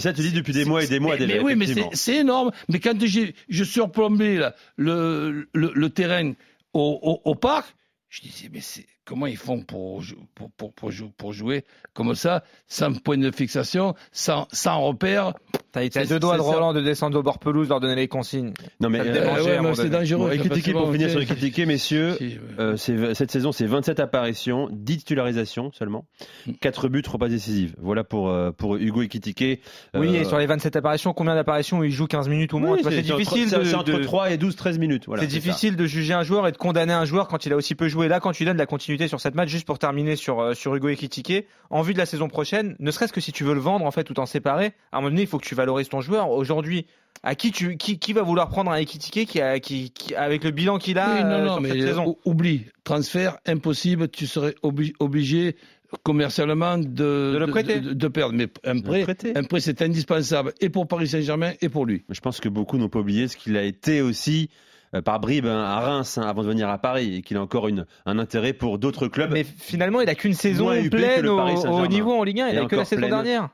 ça, 0.00 0.12
tu 0.12 0.22
dis 0.22 0.32
depuis 0.32 0.52
des 0.52 0.64
mois 0.64 0.82
et 0.82 0.88
des 0.88 0.98
mois, 0.98 1.16
mais, 1.16 1.22
Adèle, 1.22 1.36
mais 1.36 1.44
oui, 1.44 1.54
mais 1.54 1.66
c'est 1.92 2.16
énorme. 2.16 2.50
Mais 2.68 2.80
quand 2.80 2.98
j'ai 3.06 3.36
je 3.48 3.62
surplombais 3.62 4.38
là, 4.38 4.56
le, 4.76 5.46
le, 5.52 5.70
le 5.72 5.90
terrain 5.90 6.32
au, 6.72 6.98
au, 7.00 7.30
au 7.30 7.34
parc, 7.36 7.76
je 8.08 8.22
disais, 8.22 8.50
mais 8.52 8.60
c'est 8.60 8.86
comment 9.10 9.26
ils 9.26 9.36
font 9.36 9.60
pour, 9.60 10.04
pour, 10.36 10.52
pour, 10.52 10.92
pour 11.16 11.32
jouer 11.32 11.64
comme 11.94 12.14
ça, 12.14 12.44
sans 12.68 12.92
point 12.92 13.18
de 13.18 13.32
fixation, 13.32 13.96
sans, 14.12 14.46
sans 14.52 14.80
repère 14.82 15.34
T'as 15.72 15.84
été 15.84 15.98
à 16.00 16.02
C'est- 16.04 16.08
deux 16.14 16.18
doigts 16.20 16.36
de. 16.36 16.42
Roland 16.42 16.72
de 16.72 16.80
descendre 16.80 17.18
au 17.18 17.22
bord 17.22 17.38
pelouse, 17.38 17.68
leur 17.68 17.80
donner 17.80 17.94
les 17.94 18.08
consignes. 18.08 18.52
Non, 18.80 18.88
mais 18.90 19.00
euh, 19.00 19.42
ouais, 19.44 19.60
mais 19.60 19.74
c'est 19.74 19.88
dangereux. 19.88 20.30
bon, 20.30 20.38
critiquer 20.38 20.72
pour 20.72 20.90
finir 20.92 21.10
sur 21.10 21.20
les 21.20 21.26
critiquer, 21.26 21.64
messieurs. 21.66 22.14
Si, 22.18 22.24
ouais. 22.24 22.40
Euh, 22.58 23.14
cette 23.14 23.30
saison, 23.30 23.52
c'est 23.52 23.66
27 23.66 24.00
apparitions, 24.00 24.68
10 24.72 24.98
titularisations 24.98 25.70
seulement, 25.72 26.06
Mm. 26.46 26.52
4 26.60 26.88
buts, 26.88 27.02
3 27.02 27.18
passes 27.18 27.30
décisives. 27.30 27.74
Voilà 27.80 28.02
pour, 28.04 28.30
euh, 28.30 28.50
pour 28.52 28.76
Hugo 28.76 29.02
Ekitike. 29.02 29.62
Oui, 29.94 30.16
et 30.16 30.24
sur 30.24 30.38
les 30.38 30.46
27 30.46 30.76
apparitions, 30.76 31.12
combien 31.12 31.34
d'apparitions 31.34 31.78
où 31.78 31.84
il 31.84 31.90
joue 31.92 32.06
15 32.06 32.28
minutes 32.28 32.52
ou 32.52 32.58
moins? 32.58 32.72
Oui, 32.76 32.80
C'est 32.82 33.02
difficile 33.02 33.48
c'est- 33.48 33.74
entre 33.74 33.92
de- 33.92 34.02
3 34.02 34.30
et 34.30 34.38
12, 34.38 34.56
13 34.56 34.78
minutes. 34.78 35.04
Voilà, 35.06 35.22
c'est 35.22 35.28
ça. 35.28 35.34
difficile 35.34 35.76
de 35.76 35.86
juger 35.86 36.14
un 36.14 36.22
joueur 36.22 36.46
et 36.48 36.52
de 36.52 36.56
condamner 36.56 36.92
un 36.92 37.04
joueur 37.04 37.28
quand 37.28 37.46
il 37.46 37.52
a 37.52 37.56
aussi 37.56 37.74
peu 37.74 37.88
joué. 37.88 38.08
Là, 38.08 38.18
quand 38.20 38.32
tu 38.32 38.44
donnes 38.44 38.54
de 38.54 38.58
la 38.58 38.66
continuité 38.66 39.08
sur 39.08 39.20
cette 39.20 39.34
match, 39.34 39.48
juste 39.48 39.66
pour 39.66 39.78
terminer 39.78 40.16
sur, 40.16 40.54
sur 40.56 40.74
Hugo 40.74 40.88
Ekitike, 40.88 41.46
en 41.70 41.82
vue 41.82 41.92
de 41.92 41.98
la 41.98 42.06
saison 42.06 42.28
prochaine, 42.28 42.74
ne 42.80 42.90
serait-ce 42.90 43.12
que 43.12 43.20
si 43.20 43.30
tu 43.32 43.44
veux 43.44 43.54
le 43.54 43.60
vendre 43.60 43.84
en 43.86 43.90
fait 43.90 44.08
ou 44.10 44.14
t'en 44.14 44.26
séparer, 44.26 44.72
à 44.92 44.96
un 44.98 45.00
moment 45.00 45.10
donné, 45.10 45.22
il 45.22 45.28
faut 45.28 45.38
que 45.38 45.46
tu 45.46 45.54
valorises 45.60 45.88
ton 45.88 46.00
joueur. 46.00 46.30
Aujourd'hui, 46.30 46.86
à 47.22 47.34
qui 47.34 47.52
tu 47.52 47.76
qui, 47.76 47.98
qui 47.98 48.12
va 48.12 48.22
vouloir 48.22 48.48
prendre 48.48 48.70
un 48.70 48.76
Ekitike 48.76 49.28
qui, 49.28 49.40
a, 49.40 49.60
qui, 49.60 49.90
qui- 49.90 50.14
avec 50.14 50.42
le 50.44 50.50
bilan 50.52 50.78
qu'il 50.78 50.98
a 50.98 51.14
Oui, 51.16 51.22
non, 51.22 51.30
euh, 51.30 51.44
non, 51.44 51.52
sur 51.54 51.60
mais 51.60 51.68
cette 51.70 51.80
euh, 51.82 51.86
saison? 51.88 52.06
ou- 52.24 52.30
oublie, 52.30 52.64
transfert 52.84 53.36
impossible, 53.46 54.08
tu 54.08 54.26
serais 54.26 54.54
obli- 54.62 54.94
obligé 55.00 55.54
commercialement 56.02 56.78
de, 56.78 56.84
De 57.32 57.36
le 57.38 57.46
prêter. 57.48 57.80
de, 57.80 57.92
de 57.92 58.08
perdre. 58.08 58.34
Mais 58.34 58.48
un 58.64 58.74
le 58.74 58.82
prêt, 58.82 59.04
un 59.34 59.42
prêt 59.44 59.60
c'est 59.60 59.82
indispensable 59.82 60.52
et 60.60 60.68
pour 60.70 60.86
Paris 60.86 61.08
Saint-Germain 61.08 61.52
et 61.60 61.68
pour 61.68 61.84
lui. 61.86 62.04
Mais 62.08 62.14
Je 62.14 62.20
pense 62.20 62.40
que 62.40 62.48
beaucoup 62.48 62.78
n'ont 62.78 62.88
pas 62.88 63.00
oublié 63.00 63.28
ce 63.28 63.36
qu'il 63.36 63.56
a 63.56 63.62
été 63.64 64.00
aussi 64.00 64.48
euh, 64.94 65.02
par 65.02 65.20
bribes 65.20 65.46
hein, 65.46 65.62
à 65.62 65.80
Reims 65.80 66.16
hein, 66.18 66.22
avant 66.26 66.42
de 66.42 66.48
venir 66.48 66.68
à 66.68 66.78
Paris 66.78 67.16
et 67.16 67.22
qu'il 67.22 67.36
a 67.36 67.42
encore 67.42 67.68
une, 67.68 67.86
un 68.06 68.18
intérêt 68.18 68.52
pour 68.52 68.78
d'autres 68.78 69.08
clubs. 69.08 69.30
Mais 69.32 69.44
finalement, 69.44 70.00
il 70.00 70.08
a 70.08 70.14
qu'une 70.14 70.34
saison 70.34 70.68
pleine 70.90 71.22
le 71.22 71.30
au, 71.32 71.38
au 71.82 71.86
niveau 71.86 72.12
en 72.12 72.22
Ligue 72.24 72.40
1. 72.40 72.48
Il 72.48 72.54
Et 72.54 72.58
a 72.58 72.66
que 72.66 72.76
la 72.76 72.84
saison 72.84 73.00
pleine. 73.00 73.10
dernière. 73.10 73.48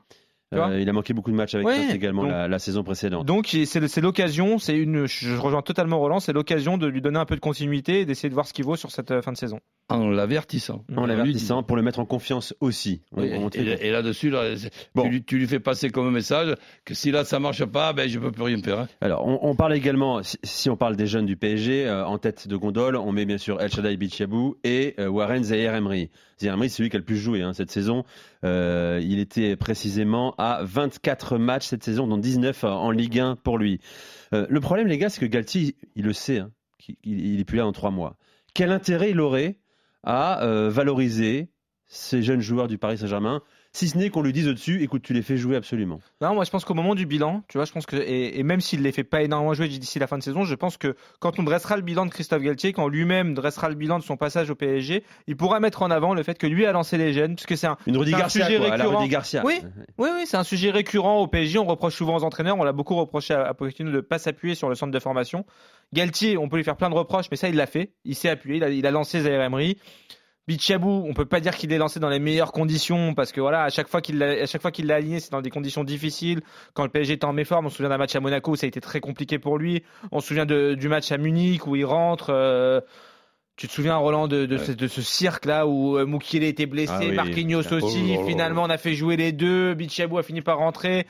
Euh, 0.53 0.79
il 0.79 0.87
a 0.87 0.93
manqué 0.93 1.13
beaucoup 1.13 1.29
de 1.31 1.35
matchs 1.35 1.55
avec 1.55 1.67
Ouais, 1.67 1.93
également 1.93 2.21
donc- 2.23 2.31
la, 2.31 2.47
la 2.47 2.59
saison 2.59 2.81
précédente. 2.83 3.25
Donc 3.25 3.47
c'est 3.65 4.01
l'occasion, 4.01 4.59
c'est 4.59 4.77
une, 4.77 5.05
je 5.05 5.35
rejoins 5.35 5.61
totalement 5.61 5.99
Roland, 5.99 6.21
c'est 6.21 6.31
l'occasion 6.31 6.77
de 6.77 6.87
lui 6.87 7.01
donner 7.01 7.19
un 7.19 7.25
peu 7.25 7.35
de 7.35 7.41
continuité 7.41 7.99
et 8.01 8.05
d'essayer 8.05 8.29
de 8.29 8.33
voir 8.33 8.47
ce 8.47 8.53
qu'il 8.53 8.63
vaut 8.63 8.77
sur 8.77 8.89
cette 8.91 9.11
euh, 9.11 9.21
fin 9.21 9.33
de 9.33 9.37
saison. 9.37 9.59
En 9.89 10.07
l'avertissant. 10.09 10.83
en 10.95 11.01
lui 11.05 11.07
l'avertissant 11.15 11.63
pour 11.63 11.75
le 11.77 11.81
mettre 11.81 11.99
en 11.99 12.05
confiance 12.05 12.53
aussi. 12.61 13.01
On- 13.13 13.21
dit. 13.23 13.31
on- 13.35 13.49
Et, 13.49 13.87
et 13.87 13.91
là-dessus, 13.91 14.29
là, 14.29 14.53
Bon. 14.95 15.03
tu, 15.03 15.09
lui, 15.09 15.23
tu 15.23 15.37
lui 15.37 15.47
fais 15.47 15.59
passer 15.59 15.89
comme 15.89 16.11
message 16.11 16.55
que 16.85 16.93
si 16.93 17.11
là 17.11 17.23
ça 17.25 17.39
marche 17.39 17.63
pas, 17.65 17.91
ben 17.93 18.07
je 18.09 18.17
peux 18.19 18.31
plus 18.31 18.43
rien 18.43 18.57
faire. 18.61 18.79
hein. 18.79 18.87
Alors, 19.01 19.25
on, 19.27 19.39
on 19.41 19.55
parle 19.55 19.73
également, 19.75 20.23
si, 20.23 20.37
si 20.43 20.69
on 20.69 20.75
parle 20.77 20.95
des 20.97 21.07
jeunes 21.07 21.25
du 21.25 21.35
PSG, 21.37 21.85
euh, 21.87 22.05
en 22.05 22.17
tête 22.17 22.47
de 22.47 22.55
gondole, 22.57 22.95
on 22.97 23.11
met 23.11 23.25
bien 23.25 23.37
sûr 23.37 23.61
El 23.61 23.69
Shaddai 23.71 23.95
Bichabou 23.97 24.55
et 24.63 24.95
euh, 24.99 25.07
Warren 25.07 25.43
Zaire 25.43 25.73
Emery. 25.75 26.09
Zaire 26.39 26.53
Emery, 26.53 26.69
c'est 26.69 26.77
celui 26.77 26.89
qui 26.89 26.97
a 26.97 26.99
le 26.99 27.05
plus 27.05 27.17
joué 27.17 27.41
hein, 27.41 27.53
cette 27.53 27.71
saison. 27.71 28.03
Euh, 28.43 28.99
il 29.01 29.19
était 29.19 29.55
précisément 29.55 30.35
à 30.37 30.61
24 30.63 31.37
matchs 31.37 31.67
cette 31.67 31.83
saison, 31.83 32.07
dont 32.07 32.17
19 32.17 32.63
en 32.63 32.91
Ligue 32.91 33.19
1 33.19 33.35
pour 33.37 33.57
lui. 33.57 33.79
Euh, 34.33 34.45
le 34.49 34.59
problème, 34.59 34.87
les 34.87 34.97
gars, 34.97 35.09
c'est 35.09 35.21
que 35.21 35.25
Galtier, 35.25 35.75
il 35.95 36.05
le 36.05 36.13
sait, 36.13 36.39
hein, 36.39 36.51
il, 37.03 37.25
il 37.25 37.39
est 37.39 37.45
plus 37.45 37.57
là 37.57 37.67
en 37.67 37.71
trois 37.71 37.91
mois. 37.91 38.17
Quel 38.53 38.71
intérêt 38.71 39.11
il 39.11 39.19
aurait 39.19 39.59
à 40.03 40.43
euh, 40.43 40.69
valoriser 40.69 41.49
ces 41.85 42.21
jeunes 42.21 42.41
joueurs 42.41 42.67
du 42.67 42.77
Paris 42.77 42.97
Saint-Germain 42.97 43.41
si 43.77 43.89
ce 43.89 43.97
n'est 43.97 44.09
qu'on 44.09 44.23
lui 44.23 44.33
dise 44.33 44.47
au-dessus, 44.47 44.81
écoute, 44.81 45.03
tu 45.03 45.13
les 45.13 45.21
fais 45.21 45.37
jouer 45.37 45.55
absolument. 45.55 45.99
Non, 46.19 46.33
moi 46.33 46.45
je 46.45 46.49
pense 46.49 46.65
qu'au 46.65 46.73
moment 46.73 46.95
du 46.95 47.05
bilan, 47.05 47.43
tu 47.47 47.59
vois, 47.59 47.65
je 47.65 47.71
pense 47.71 47.85
que 47.85 47.95
et, 47.95 48.39
et 48.39 48.41
même 48.41 48.59
s'il 48.59 48.81
les 48.81 48.91
fait 48.91 49.03
pas 49.03 49.21
énormément 49.21 49.53
jouer 49.53 49.67
d'ici 49.67 49.99
la 49.99 50.07
fin 50.07 50.17
de 50.17 50.23
saison, 50.23 50.45
je 50.45 50.55
pense 50.55 50.77
que 50.77 50.95
quand 51.19 51.37
on 51.37 51.43
dressera 51.43 51.75
le 51.75 51.83
bilan 51.83 52.07
de 52.07 52.11
Christophe 52.11 52.41
Galtier, 52.41 52.73
quand 52.73 52.87
lui-même 52.87 53.35
dressera 53.35 53.69
le 53.69 53.75
bilan 53.75 53.99
de 53.99 54.03
son 54.03 54.17
passage 54.17 54.49
au 54.49 54.55
PSG, 54.55 55.03
il 55.27 55.37
pourra 55.37 55.59
mettre 55.59 55.83
en 55.83 55.91
avant 55.91 56.15
le 56.15 56.23
fait 56.23 56.39
que 56.39 56.47
lui 56.47 56.65
a 56.65 56.71
lancé 56.71 56.97
les 56.97 57.13
jeunes, 57.13 57.35
puisque 57.35 57.55
c'est 57.55 57.67
un, 57.67 57.77
Une 57.85 57.97
Rudy 57.97 58.15
un 58.15 58.17
Garcia, 58.17 58.45
sujet 58.45 58.57
quoi, 58.57 58.65
à 58.65 58.77
la 58.77 58.83
récurrent. 58.83 58.99
Rudy 58.99 59.09
Garcia. 59.11 59.43
Oui. 59.45 59.59
Oui, 59.99 60.09
oui, 60.11 60.23
c'est 60.25 60.37
un 60.37 60.43
sujet 60.43 60.71
récurrent 60.71 61.19
au 61.19 61.27
PSG. 61.27 61.59
On 61.59 61.65
reproche 61.65 61.93
souvent 61.93 62.15
aux 62.15 62.23
entraîneurs. 62.23 62.57
On 62.57 62.63
l'a 62.63 62.73
beaucoup 62.73 62.95
reproché 62.95 63.35
à, 63.35 63.45
à 63.45 63.53
Pochettino 63.53 63.91
de 63.91 63.97
ne 63.97 64.01
pas 64.01 64.17
s'appuyer 64.17 64.55
sur 64.55 64.69
le 64.69 64.75
centre 64.75 64.91
de 64.91 64.99
formation. 64.99 65.45
Galtier, 65.93 66.37
on 66.37 66.49
peut 66.49 66.57
lui 66.57 66.63
faire 66.63 66.77
plein 66.77 66.89
de 66.89 66.95
reproches, 66.95 67.27
mais 67.29 67.37
ça, 67.37 67.47
il 67.47 67.55
l'a 67.55 67.67
fait. 67.67 67.91
Il 68.05 68.15
s'est 68.15 68.29
appuyé. 68.29 68.57
Il 68.57 68.63
a, 68.63 68.69
il 68.69 68.85
a 68.87 68.91
lancé 68.91 69.21
Zaire 69.21 69.41
Emery. 69.41 69.77
Bichabou, 70.47 71.03
on 71.05 71.13
peut 71.13 71.25
pas 71.25 71.41
dire 71.41 71.55
qu'il 71.55 71.73
est 71.73 71.77
lancé 71.77 71.99
dans 71.99 72.07
les 72.09 72.19
meilleures 72.19 72.53
conditions 72.53 73.13
parce 73.13 73.31
que 73.33 73.41
voilà, 73.41 73.63
à 73.63 73.69
chaque 73.69 73.89
fois 73.89 73.99
qu'il 74.01 74.17
l'a, 74.17 74.43
à 74.43 74.45
chaque 74.45 74.61
fois 74.61 74.71
qu'il 74.71 74.87
l'a 74.87 74.95
aligné, 74.95 75.19
c'est 75.19 75.31
dans 75.31 75.41
des 75.41 75.49
conditions 75.49 75.83
difficiles. 75.83 76.41
Quand 76.73 76.83
le 76.83 76.89
PSG 76.89 77.13
était 77.13 77.25
en 77.25 77.33
méforme, 77.33 77.65
on 77.65 77.69
se 77.69 77.75
souvient 77.77 77.89
d'un 77.89 77.97
match 77.97 78.15
à 78.15 78.21
Monaco 78.21 78.51
où 78.51 78.55
ça 78.55 78.65
a 78.65 78.69
été 78.69 78.79
très 78.79 79.01
compliqué 79.01 79.39
pour 79.39 79.57
lui. 79.57 79.83
On 80.11 80.21
se 80.21 80.27
souvient 80.29 80.45
de- 80.45 80.73
du 80.75 80.87
match 80.87 81.11
à 81.11 81.17
Munich 81.17 81.67
où 81.67 81.75
il 81.75 81.83
rentre. 81.85 82.27
euh, 82.29 82.79
tu 83.57 83.67
te 83.67 83.73
souviens, 83.73 83.97
Roland, 83.97 84.27
de, 84.27 84.45
de, 84.45 84.57
ce, 84.57 84.71
de 84.71 84.87
ce 84.87 85.01
cirque-là 85.01 85.65
où 85.67 85.97
euh, 85.97 86.05
Mukiele 86.05 86.43
était 86.43 86.67
blessé, 86.67 86.93
Ah 86.95 86.99
oui. 87.01 87.11
Marquinhos 87.15 87.73
aussi. 87.73 88.11
là 88.13 88.19
là. 88.21 88.25
Finalement, 88.27 88.63
on 88.63 88.69
a 88.69 88.77
fait 88.77 88.93
jouer 88.93 89.17
les 89.17 89.31
deux. 89.31 89.73
Bichabou 89.73 90.17
a 90.19 90.23
fini 90.23 90.41
par 90.41 90.59
rentrer. 90.59 91.07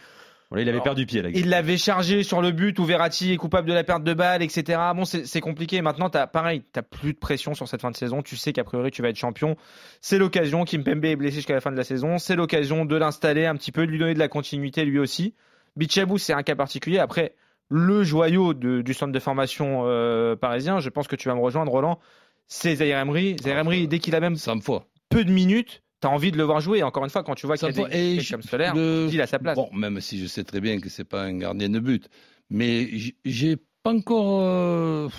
Voilà, 0.50 0.62
il 0.64 0.70
avait 0.70 0.76
Alors, 0.78 0.84
perdu 0.86 1.06
pied, 1.06 1.22
là. 1.22 1.30
Il 1.34 1.50
l'avait 1.50 1.78
chargé 1.78 2.24
sur 2.24 2.42
le 2.42 2.52
but 2.52 2.80
où 2.80 2.86
Verratti 2.86 3.34
est 3.34 3.38
coupable 3.38 3.68
de 3.68 3.74
la 3.74 3.84
perte 3.84 4.04
de 4.06 4.14
balle, 4.14 4.42
etc. 4.42 4.80
Bon, 4.96 5.04
c'est 5.04 5.42
compliqué. 5.42 5.82
Maintenant, 5.82 6.10
t'as 6.10 6.26
pareil, 6.26 6.64
t'as 6.72 6.84
plus 6.84 7.12
de 7.14 7.18
pression 7.18 7.54
sur 7.54 7.68
cette 7.68 7.82
fin 7.82 7.92
de 7.92 7.98
saison. 7.98 8.22
Tu 8.22 8.38
sais 8.38 8.54
qu'a 8.54 8.64
priori 8.64 8.90
tu 8.92 9.02
vas 9.02 9.10
être 9.10 9.18
champion. 9.18 9.58
C'est 10.00 10.18
l'occasion. 10.18 10.64
Kimpembe 10.64 11.04
est 11.04 11.16
blessé 11.18 11.36
jusqu'à 11.38 11.54
la 11.54 11.60
fin 11.60 11.72
de 11.72 11.76
la 11.78 11.84
saison. 11.84 12.18
C'est 12.18 12.36
l'occasion 12.38 12.86
de 12.86 12.96
l'installer 12.96 13.46
un 13.46 13.56
petit 13.56 13.74
peu, 13.74 13.86
de 13.86 13.92
lui 13.92 14.00
donner 14.00 14.14
de 14.14 14.20
la 14.20 14.30
continuité 14.30 14.86
lui 14.86 15.00
aussi. 15.00 15.34
Bichabou, 15.76 16.18
c'est 16.18 16.34
un 16.34 16.44
cas 16.44 16.56
particulier. 16.56 17.00
Après, 17.00 17.34
le 17.70 18.04
joyau 18.04 18.54
de- 18.54 18.82
du 18.82 18.94
centre 18.94 19.12
de 19.12 19.20
formation 19.20 19.82
euh, 19.86 20.38
parisien, 20.38 20.80
je 20.80 20.90
pense 20.90 21.10
que 21.10 21.18
tu 21.18 21.28
vas 21.28 21.36
me 21.36 21.42
rejoindre, 21.42 21.72
Roland. 21.74 22.00
C'est 22.48 22.76
Zaire 22.78 23.00
Emery. 23.00 23.36
Zaire 23.44 23.60
Emery, 23.60 23.90
dès 23.90 24.00
qu'il 24.00 24.16
a 24.16 24.22
même 24.22 24.38
100 24.38 24.62
fois. 24.62 24.86
peu 25.10 25.26
de 25.26 25.32
minutes, 25.32 25.84
t'as 26.00 26.10
envie 26.10 26.32
de 26.32 26.38
le 26.38 26.44
voir 26.44 26.60
jouer. 26.62 26.84
Encore 26.84 27.04
une 27.04 27.10
fois, 27.10 27.24
quand 27.24 27.36
tu 27.36 27.46
vois 27.48 27.58
qu'il 27.58 27.68
y 27.68 27.72
a 27.72 27.74
100 27.74 27.88
des. 27.90 27.98
Et 27.98 28.20
je- 28.20 28.32
comme 28.32 28.42
Solaire, 28.44 28.76
le- 28.76 29.08
il 29.12 29.22
a 29.22 29.28
sa 29.28 29.40
place. 29.40 29.56
Bon, 29.56 29.70
même 29.74 30.00
si 30.02 30.20
je 30.20 30.26
sais 30.28 30.44
très 30.44 30.62
bien 30.62 30.80
que 30.80 30.90
c'est 30.90 31.04
pas 31.04 31.24
un 31.24 31.38
gardien 31.38 31.70
de 31.70 31.80
but, 31.80 32.08
mais 32.50 32.90
j'ai 33.26 33.58
pas 33.84 33.94
encore 33.94 34.42
euh, 34.44 35.10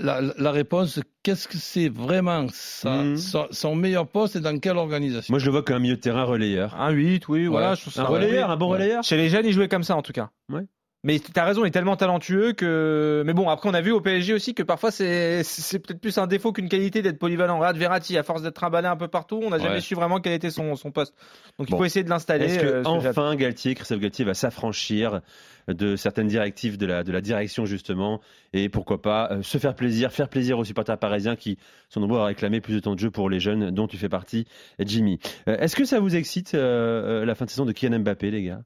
la, 0.00 0.20
la 0.20 0.50
réponse. 0.50 1.00
Qu'est-ce 1.22 1.46
que 1.48 1.56
c'est 1.58 1.88
vraiment 1.88 2.42
Mhm. 2.84 3.16
son, 3.16 3.46
son 3.50 3.74
meilleur 3.76 4.08
poste 4.08 4.36
et 4.36 4.40
dans 4.40 4.58
quelle 4.58 4.76
organisation? 4.76 5.32
Moi, 5.32 5.38
je 5.38 5.46
le 5.46 5.52
vois 5.52 5.62
comme 5.62 5.76
un 5.76 5.80
milieu 5.80 5.96
de 5.96 6.00
terrain 6.00 6.24
relayeur. 6.24 6.74
Un 6.80 6.90
8, 6.90 7.28
oui, 7.28 7.46
voilà. 7.46 7.74
Un 7.96 8.04
relayeur, 8.04 8.50
un 8.50 8.56
bon 8.56 8.70
Ouais. 8.70 8.78
relayeur. 8.78 9.04
Chez 9.04 9.16
les 9.16 9.28
jeunes, 9.28 9.46
il 9.46 9.52
jouait 9.52 9.68
comme 9.68 9.84
ça 9.84 9.96
en 9.96 10.02
tout 10.02 10.12
cas. 10.12 10.30
Ouais. 10.48 10.62
Mais 11.04 11.18
t'as 11.18 11.44
raison, 11.44 11.64
il 11.64 11.68
est 11.68 11.72
tellement 11.72 11.96
talentueux 11.96 12.52
que. 12.52 13.24
Mais 13.26 13.32
bon, 13.32 13.48
après, 13.48 13.68
on 13.68 13.74
a 13.74 13.80
vu 13.80 13.90
au 13.90 14.00
PSG 14.00 14.34
aussi 14.34 14.54
que 14.54 14.62
parfois 14.62 14.92
c'est 14.92 15.42
peut-être 15.80 16.00
plus 16.00 16.16
un 16.16 16.28
défaut 16.28 16.52
qu'une 16.52 16.68
qualité 16.68 17.02
d'être 17.02 17.18
polyvalent. 17.18 17.58
Regarde 17.58 17.76
Verratti, 17.76 18.16
à 18.16 18.22
force 18.22 18.42
d'être 18.42 18.54
trimballé 18.54 18.86
un 18.86 18.96
peu 18.96 19.08
partout, 19.08 19.40
on 19.42 19.50
n'a 19.50 19.58
jamais 19.58 19.80
su 19.80 19.96
vraiment 19.96 20.20
quel 20.20 20.32
était 20.32 20.50
son, 20.50 20.76
son 20.76 20.92
poste. 20.92 21.14
Donc 21.58 21.68
il 21.68 21.76
faut 21.76 21.84
essayer 21.84 22.04
de 22.04 22.08
l'installer. 22.08 22.44
Est-ce 22.44 22.60
que 22.60 22.66
euh, 22.66 22.82
enfin 22.84 23.34
Galtier, 23.34 23.74
Christophe 23.74 23.98
Galtier 23.98 24.24
va 24.24 24.34
s'affranchir 24.34 25.22
de 25.66 25.96
certaines 25.96 26.28
directives 26.28 26.78
de 26.78 26.86
la, 26.86 27.02
de 27.02 27.10
la 27.10 27.20
direction 27.20 27.66
justement 27.66 28.20
et 28.52 28.68
pourquoi 28.68 29.02
pas 29.02 29.28
euh, 29.32 29.42
se 29.42 29.58
faire 29.58 29.74
plaisir, 29.74 30.12
faire 30.12 30.28
plaisir 30.28 30.56
aux 30.58 30.64
supporters 30.64 30.98
parisiens 30.98 31.34
qui 31.34 31.58
sont 31.88 31.98
nombreux 31.98 32.20
à 32.20 32.26
réclamer 32.26 32.60
plus 32.60 32.74
de 32.74 32.80
temps 32.80 32.94
de 32.94 33.00
jeu 33.00 33.10
pour 33.10 33.28
les 33.28 33.40
jeunes 33.40 33.72
dont 33.72 33.88
tu 33.88 33.96
fais 33.96 34.08
partie, 34.08 34.46
Jimmy. 34.78 35.18
Euh, 35.48 35.56
Est-ce 35.58 35.74
que 35.74 35.84
ça 35.84 35.98
vous 35.98 36.14
excite 36.14 36.52
la 36.52 37.34
fin 37.34 37.44
de 37.44 37.50
saison 37.50 37.64
de 37.64 37.72
Kylian 37.72 37.98
Mbappé, 38.00 38.30
les 38.30 38.44
gars? 38.44 38.62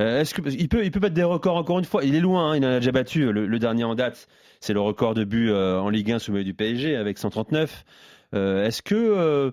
Euh, 0.00 0.20
Est-ce 0.20 0.34
que 0.34 0.42
il 0.48 0.68
peut 0.68 0.84
il 0.84 0.90
peut 0.90 1.00
battre 1.00 1.14
des 1.14 1.22
records 1.22 1.56
encore 1.56 1.78
une 1.78 1.84
fois? 1.84 2.02
Il 2.04 2.14
est 2.14 2.20
loin, 2.20 2.52
hein, 2.52 2.56
il 2.56 2.64
en 2.64 2.70
a 2.70 2.78
déjà 2.78 2.92
battu. 2.92 3.30
Le, 3.32 3.46
le 3.46 3.58
dernier 3.58 3.84
en 3.84 3.94
date, 3.94 4.26
c'est 4.60 4.72
le 4.72 4.80
record 4.80 5.14
de 5.14 5.24
buts 5.24 5.50
euh, 5.50 5.78
en 5.80 5.90
Ligue 5.90 6.12
1 6.12 6.18
sous 6.18 6.32
maillot 6.32 6.44
du 6.44 6.54
PSG 6.54 6.96
avec 6.96 7.18
139. 7.18 7.84
Euh, 8.34 8.64
Est-ce 8.64 8.80
que 8.80 8.94
euh, 8.94 9.50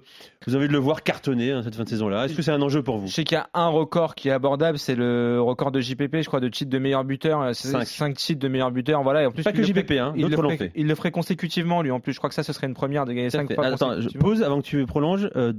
vous 0.47 0.55
avez 0.55 0.59
envie 0.63 0.67
de 0.69 0.73
le 0.73 0.79
voir 0.79 1.03
cartonner 1.03 1.51
hein, 1.51 1.61
cette 1.63 1.75
fin 1.75 1.83
de 1.83 1.89
saison-là? 1.89 2.23
Est-ce 2.23 2.33
que 2.33 2.41
c'est 2.41 2.51
un 2.53 2.61
enjeu 2.61 2.81
pour 2.81 2.97
vous? 2.97 3.07
Je 3.07 3.13
sais 3.13 3.23
qu'il 3.25 3.35
y 3.35 3.37
a 3.37 3.49
un 3.53 3.67
record 3.67 4.15
qui 4.15 4.29
est 4.29 4.31
abordable, 4.31 4.79
c'est 4.79 4.95
le 4.95 5.41
record 5.41 5.71
de 5.73 5.81
JPP, 5.81 6.21
je 6.21 6.27
crois, 6.27 6.39
de 6.39 6.47
titre 6.47 6.69
de 6.71 6.77
meilleur 6.79 7.03
buteur. 7.03 7.41
Euh, 7.41 7.51
C'est 7.51 7.67
Cinq. 7.67 7.85
5 7.85 8.15
titres 8.15 8.39
de 8.39 8.47
meilleur 8.47 8.71
buteur. 8.71 9.03
Voilà. 9.03 9.23
Et 9.23 9.25
en 9.25 9.31
plus, 9.31 9.43
Pas 9.43 9.51
que 9.51 9.57
le 9.57 9.63
JPP, 9.65 9.91
hein, 9.99 10.13
il, 10.15 10.25
le 10.27 10.37
ferait, 10.37 10.71
il 10.75 10.87
le 10.87 10.95
ferait 10.95 11.11
consécutivement, 11.11 11.81
lui. 11.81 11.91
En 11.91 11.99
plus, 11.99 12.13
je 12.13 12.19
crois 12.19 12.29
que 12.29 12.35
ça, 12.35 12.43
ce 12.43 12.53
serait 12.53 12.67
une 12.67 12.73
première 12.73 13.03
de 13.03 13.11
gagner 13.11 13.29
Tout 13.29 13.35
à 13.35 13.41
5 13.41 13.47
fait. 13.49 13.55
fois 13.55 13.65
Attends, 13.65 13.99
je 13.99 14.17
pose 14.17 14.41
avant 14.43 14.61
que 14.61 14.65
tu 14.65 14.85
prolonges. 14.85 15.29
Euh, 15.35 15.51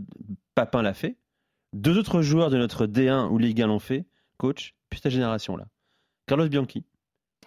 Papin 0.54 0.80
l'a 0.80 0.94
fait. 0.94 1.16
Deux 1.74 1.98
autres 1.98 2.22
joueurs 2.22 2.48
de 2.48 2.56
notre 2.56 2.86
D1 2.86 3.28
ou 3.28 3.36
Ligue 3.36 3.60
1 3.60 3.66
l'ont 3.66 3.78
fait. 3.80 4.06
Coach, 4.38 4.74
puis 4.90 5.00
ta 5.00 5.08
génération 5.10 5.56
là. 5.56 5.66
Carlos 6.26 6.48
Bianchi 6.48 6.84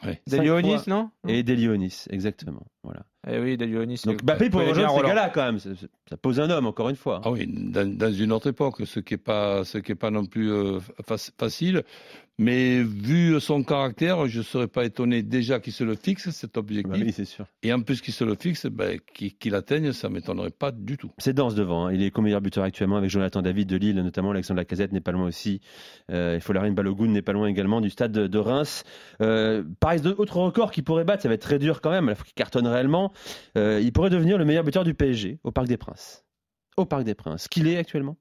Ouais. 0.03 0.21
Des 0.27 0.37
cinq 0.37 0.43
Lyonis, 0.43 0.73
fois. 0.79 0.83
non? 0.87 1.11
Et 1.27 1.43
Delionis, 1.43 2.05
exactement. 2.09 2.65
Voilà. 2.83 3.05
Eh 3.27 3.39
oui, 3.39 3.55
des 3.57 3.65
Lyonis. 3.67 4.01
Donc 4.05 4.15
c'est- 4.19 4.23
Mbappé 4.23 4.49
pour 4.49 4.61
rejoindre 4.61 4.95
ces 4.97 5.07
gars-là 5.07 5.29
quand 5.33 5.45
même. 5.45 5.59
Ça, 5.59 6.17
pose 6.21 6.39
un 6.39 6.49
homme 6.49 6.67
encore 6.67 6.89
une 6.89 6.95
fois. 6.97 7.21
Ah 7.23 7.31
oui, 7.31 7.47
dans, 7.47 7.87
dans 7.97 8.11
une 8.11 8.31
autre 8.31 8.47
époque, 8.47 8.81
ce 8.85 8.99
qui 8.99 9.13
est 9.13 9.17
pas, 9.17 9.63
ce 9.63 9.77
qui 9.77 9.93
est 9.93 9.95
pas 9.95 10.11
non 10.11 10.25
plus 10.25 10.51
euh, 10.51 10.79
fac- 11.07 11.31
facile. 11.37 11.83
Mais 12.39 12.81
vu 12.81 13.39
son 13.39 13.63
caractère, 13.63 14.25
je 14.27 14.39
ne 14.39 14.43
serais 14.43 14.67
pas 14.67 14.85
étonné 14.85 15.21
déjà 15.21 15.59
qu'il 15.59 15.71
se 15.71 15.83
le 15.83 15.93
fixe 15.95 16.31
cet 16.31 16.57
objectif. 16.57 16.91
Bah 16.91 16.97
oui, 16.99 17.11
c'est 17.13 17.25
sûr. 17.25 17.45
Et 17.61 17.71
en 17.71 17.79
plus 17.81 18.01
qu'il 18.01 18.11
se 18.13 18.23
le 18.23 18.33
fixe, 18.33 18.65
ben, 18.65 18.97
qu'il 19.13 19.35
qu'il 19.37 19.53
atteigne, 19.53 19.91
ça 19.91 20.09
m'étonnerait 20.09 20.49
pas 20.49 20.71
du 20.71 20.97
tout. 20.97 21.11
C'est 21.19 21.33
dense 21.33 21.53
devant. 21.53 21.85
hein. 21.85 21.93
Il 21.93 22.01
est 22.01 22.09
co-meilleur 22.09 22.41
buteur 22.41 22.63
actuellement 22.63 22.97
avec 22.97 23.11
Jonathan 23.11 23.43
David 23.43 23.69
de 23.69 23.75
Lille, 23.75 23.95
notamment 23.97 24.31
Alexandre 24.31 24.57
Lacazette 24.59 24.91
n'est 24.93 24.99
pas 24.99 25.11
loin 25.11 25.27
aussi. 25.27 25.61
Euh, 26.11 26.39
Folarine 26.39 26.73
Balogun 26.73 27.09
n'est 27.09 27.21
pas 27.21 27.33
loin 27.33 27.45
également 27.45 27.81
du 27.81 27.91
stade 27.91 28.11
de, 28.11 28.25
de 28.25 28.39
Reims. 28.39 28.83
Euh, 29.21 29.63
pareil, 29.79 30.01
d'autres 30.01 30.37
records 30.37 30.71
qu'il 30.71 30.83
pourrait 30.83 31.03
battre, 31.05 31.21
ça 31.21 31.29
va 31.29 31.35
être 31.35 31.41
très 31.41 31.59
dur 31.59 31.81
quand 31.81 31.91
même. 31.91 32.07
Il 32.09 32.15
faut 32.15 32.23
qu'il 32.23 32.33
cartonne 32.33 32.65
réellement. 32.65 33.12
Euh, 33.57 33.79
il 33.81 33.91
pourrait 33.93 34.09
devenir 34.09 34.37
le 34.37 34.45
meilleur 34.45 34.63
buteur 34.63 34.83
du 34.83 34.93
PSG 34.93 35.39
au 35.43 35.51
Parc 35.51 35.67
des 35.67 35.77
Princes. 35.77 36.23
Au 36.77 36.85
Parc 36.85 37.03
des 37.03 37.15
Princes. 37.15 37.47
Qu'il 37.47 37.67
est 37.67 37.77
actuellement? 37.77 38.17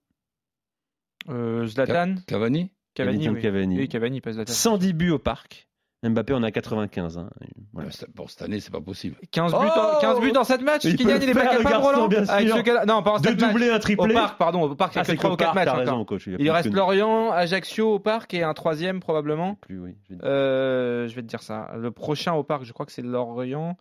Euh, 1.28 1.66
Zlatan 1.66 2.16
Cavani 2.26 2.72
Cavani, 2.94 3.28
oui. 3.28 3.40
Cavani. 3.40 3.76
Oui, 3.78 3.88
Cavani, 3.88 4.20
pas 4.20 4.32
Zlatan. 4.32 4.52
110 4.52 4.92
buts 4.92 5.10
au 5.10 5.18
Parc. 5.18 5.68
Mbappé 6.04 6.34
en 6.34 6.42
a 6.42 6.50
95. 6.50 7.16
hein. 7.16 7.30
Voilà. 7.72 7.92
C'est- 7.92 8.10
Bon, 8.12 8.26
cette 8.26 8.42
année, 8.42 8.58
c'est 8.58 8.72
pas 8.72 8.80
possible. 8.80 9.14
15 9.30 9.52
buts, 9.52 9.58
Oh 9.60 9.78
en, 9.96 10.00
15 10.00 10.20
buts 10.20 10.32
dans 10.32 10.42
7 10.42 10.60
matchs. 10.60 10.82
Il 10.84 10.96
peut 10.96 11.04
Kylian, 11.04 11.18
il 11.22 11.28
est 11.28 11.32
pas 11.32 11.46
capable, 11.46 11.76
Roland 11.76 12.10
ce 12.10 12.86
Non, 12.86 13.02
pas 13.04 13.12
en 13.12 13.18
De 13.20 13.28
7 13.28 13.40
matchs. 13.40 13.50
doubler 13.52 13.70
un 13.70 13.76
Au 13.76 13.78
triplé. 13.78 14.12
parc, 14.12 14.36
pardon. 14.36 14.62
Au 14.62 14.74
parc, 14.74 14.94
il 14.94 14.98
y 14.98 15.00
Ah, 15.00 15.04
c'est 15.04 15.14
3 15.14 15.30
qu'au 15.30 15.34
ou 15.34 15.36
4 15.36 15.54
Parc, 15.54 15.66
matchs. 15.68 15.76
raison, 15.78 16.04
coach. 16.04 16.26
Il 16.26 16.50
reste 16.50 16.70
que- 16.70 16.74
Lorient, 16.76 17.30
Ajaccio 17.30 17.94
au 17.94 17.98
parc 18.00 18.34
et 18.34 18.42
un 18.42 18.52
troisième 18.52 18.98
probablement. 18.98 19.54
Plus, 19.54 19.78
oui. 19.78 19.94
je 20.02 20.14
vais 20.14 20.16
dire. 20.16 20.24
Euh, 20.28 21.06
je 21.06 21.14
vais 21.14 21.22
te 21.22 21.28
dire 21.28 21.40
ça. 21.42 21.70
Le 21.78 21.92
prochain 21.92 22.32
au 22.32 22.42
parc, 22.42 22.64
je 22.64 22.72
crois 22.72 22.84
que 22.84 22.90
c'est 22.92 23.02
Lorient. 23.02 23.76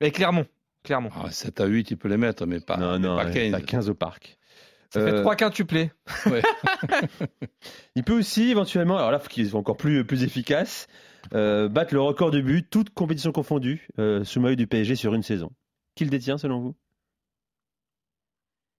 Et 0.00 0.10
Clermont. 0.10 0.46
Clermont. 0.84 1.10
Ah, 1.14 1.30
7 1.30 1.60
à 1.60 1.66
8, 1.66 1.90
il 1.90 1.96
peut 1.96 2.08
les 2.08 2.16
mettre, 2.16 2.46
mais 2.46 2.60
pas, 2.60 2.76
non, 2.76 2.92
mais 2.92 2.98
non, 3.00 3.16
pas 3.16 3.26
ouais, 3.26 3.32
15. 3.32 3.50
pas 3.52 3.60
15 3.60 3.90
au 3.90 3.94
Parc. 3.94 4.38
Ça 4.90 5.00
fait 5.04 5.12
Euh, 5.12 5.20
3 5.22 5.36
quintuplés. 5.36 5.90
Il 7.96 8.04
peut 8.04 8.16
aussi 8.18 8.50
éventuellement, 8.50 8.96
alors 8.96 9.10
là, 9.10 9.18
il 9.20 9.22
faut 9.22 9.28
qu'ils 9.28 9.48
soient 9.50 9.60
encore 9.60 9.76
plus, 9.76 10.04
plus 10.04 10.22
efficaces, 10.22 10.86
euh, 11.34 11.68
battre 11.68 11.92
le 11.94 12.00
record 12.00 12.30
de 12.30 12.40
buts, 12.40 12.64
toutes 12.70 12.90
compétitions 12.90 13.32
confondues, 13.32 13.88
euh, 13.98 14.24
sous 14.24 14.40
maillot 14.40 14.54
du 14.56 14.66
PSG 14.66 14.94
sur 14.94 15.14
une 15.14 15.22
saison. 15.22 15.50
Qui 15.94 16.04
le 16.04 16.10
détient 16.10 16.38
selon 16.38 16.60
vous? 16.60 16.76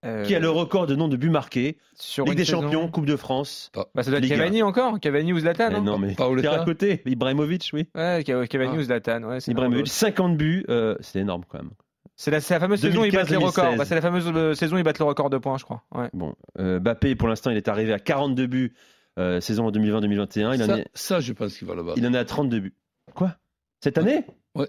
Euh, 0.05 0.23
Qui 0.23 0.33
a 0.33 0.39
le 0.39 0.49
record 0.49 0.87
de 0.87 0.95
nombre 0.95 1.11
de 1.11 1.17
buts 1.17 1.29
marqués 1.29 1.77
sur 1.93 2.23
Ligue 2.23 2.37
des 2.37 2.45
saison 2.45 2.61
Champions, 2.61 2.87
Coupe 2.89 3.05
de 3.05 3.17
France. 3.17 3.69
Bah, 3.75 4.01
ça 4.01 4.11
doit 4.11 4.19
être 4.19 4.23
Ligue. 4.23 4.31
Cavani 4.37 4.63
encore. 4.63 4.97
Cavani 5.01 5.33
ou 5.33 5.39
Zlatan. 5.39 5.67
Eh 5.71 5.73
non 5.73 5.81
non, 5.83 5.97
mais 5.97 6.13
Paoletta 6.15 6.61
à 6.61 6.63
côté. 6.65 7.01
Ibrahimovic, 7.05 7.69
oui. 7.73 7.87
Ouais, 7.95 8.23
Ca- 8.25 8.47
Cavani 8.47 8.71
Ah. 8.75 8.77
ou 8.79 8.83
Zlatan. 8.83 9.23
Ouais, 9.23 9.39
c'est 9.41 9.51
Ibrahimovic, 9.51 9.85
drôle. 9.85 9.93
50 9.93 10.37
buts, 10.37 10.65
euh, 10.69 10.95
c'est 11.01 11.19
énorme 11.19 11.43
quand 11.49 11.57
même. 11.57 11.71
C'est 12.15 12.31
la, 12.31 12.39
fameuse 12.39 12.79
saison 12.79 13.01
où 13.01 13.05
ils 13.05 13.11
battent 13.13 13.29
les 13.29 13.37
2015-2016. 13.37 13.45
records. 13.45 13.75
Bah, 13.77 13.85
c'est 13.85 13.95
la 13.95 14.01
fameuse 14.01 14.31
euh, 14.33 14.53
saison 14.53 14.75
où 14.75 14.79
ils 14.79 14.83
battent 14.83 14.99
le 14.99 15.05
record 15.05 15.29
de 15.29 15.37
points, 15.37 15.57
je 15.57 15.63
crois. 15.65 15.83
Ouais. 15.93 16.09
Bon, 16.13 16.33
euh, 16.59 16.79
Bappé, 16.79 17.15
pour 17.15 17.27
l'instant, 17.27 17.49
il 17.49 17.57
est 17.57 17.67
arrivé 17.67 17.91
à 17.93 17.99
42 17.99 18.47
buts 18.47 18.73
euh, 19.17 19.41
saison 19.41 19.67
en 19.67 19.71
2020-2021. 19.71 20.53
Il, 20.55 20.63
en 20.63 20.65
ça, 20.65 20.77
est- 20.79 20.87
ça, 20.93 21.19
je 21.19 21.33
pense 21.33 21.57
qu'il 21.57 21.67
va 21.67 21.75
le 21.75 21.83
battre. 21.83 21.97
il 21.97 22.07
en 22.07 22.13
est 22.13 22.17
à 22.17 22.23
32 22.25 22.59
buts. 22.61 22.73
Quoi? 23.15 23.35
Cette 23.81 23.97
année? 23.97 24.23
Ouais. 24.55 24.67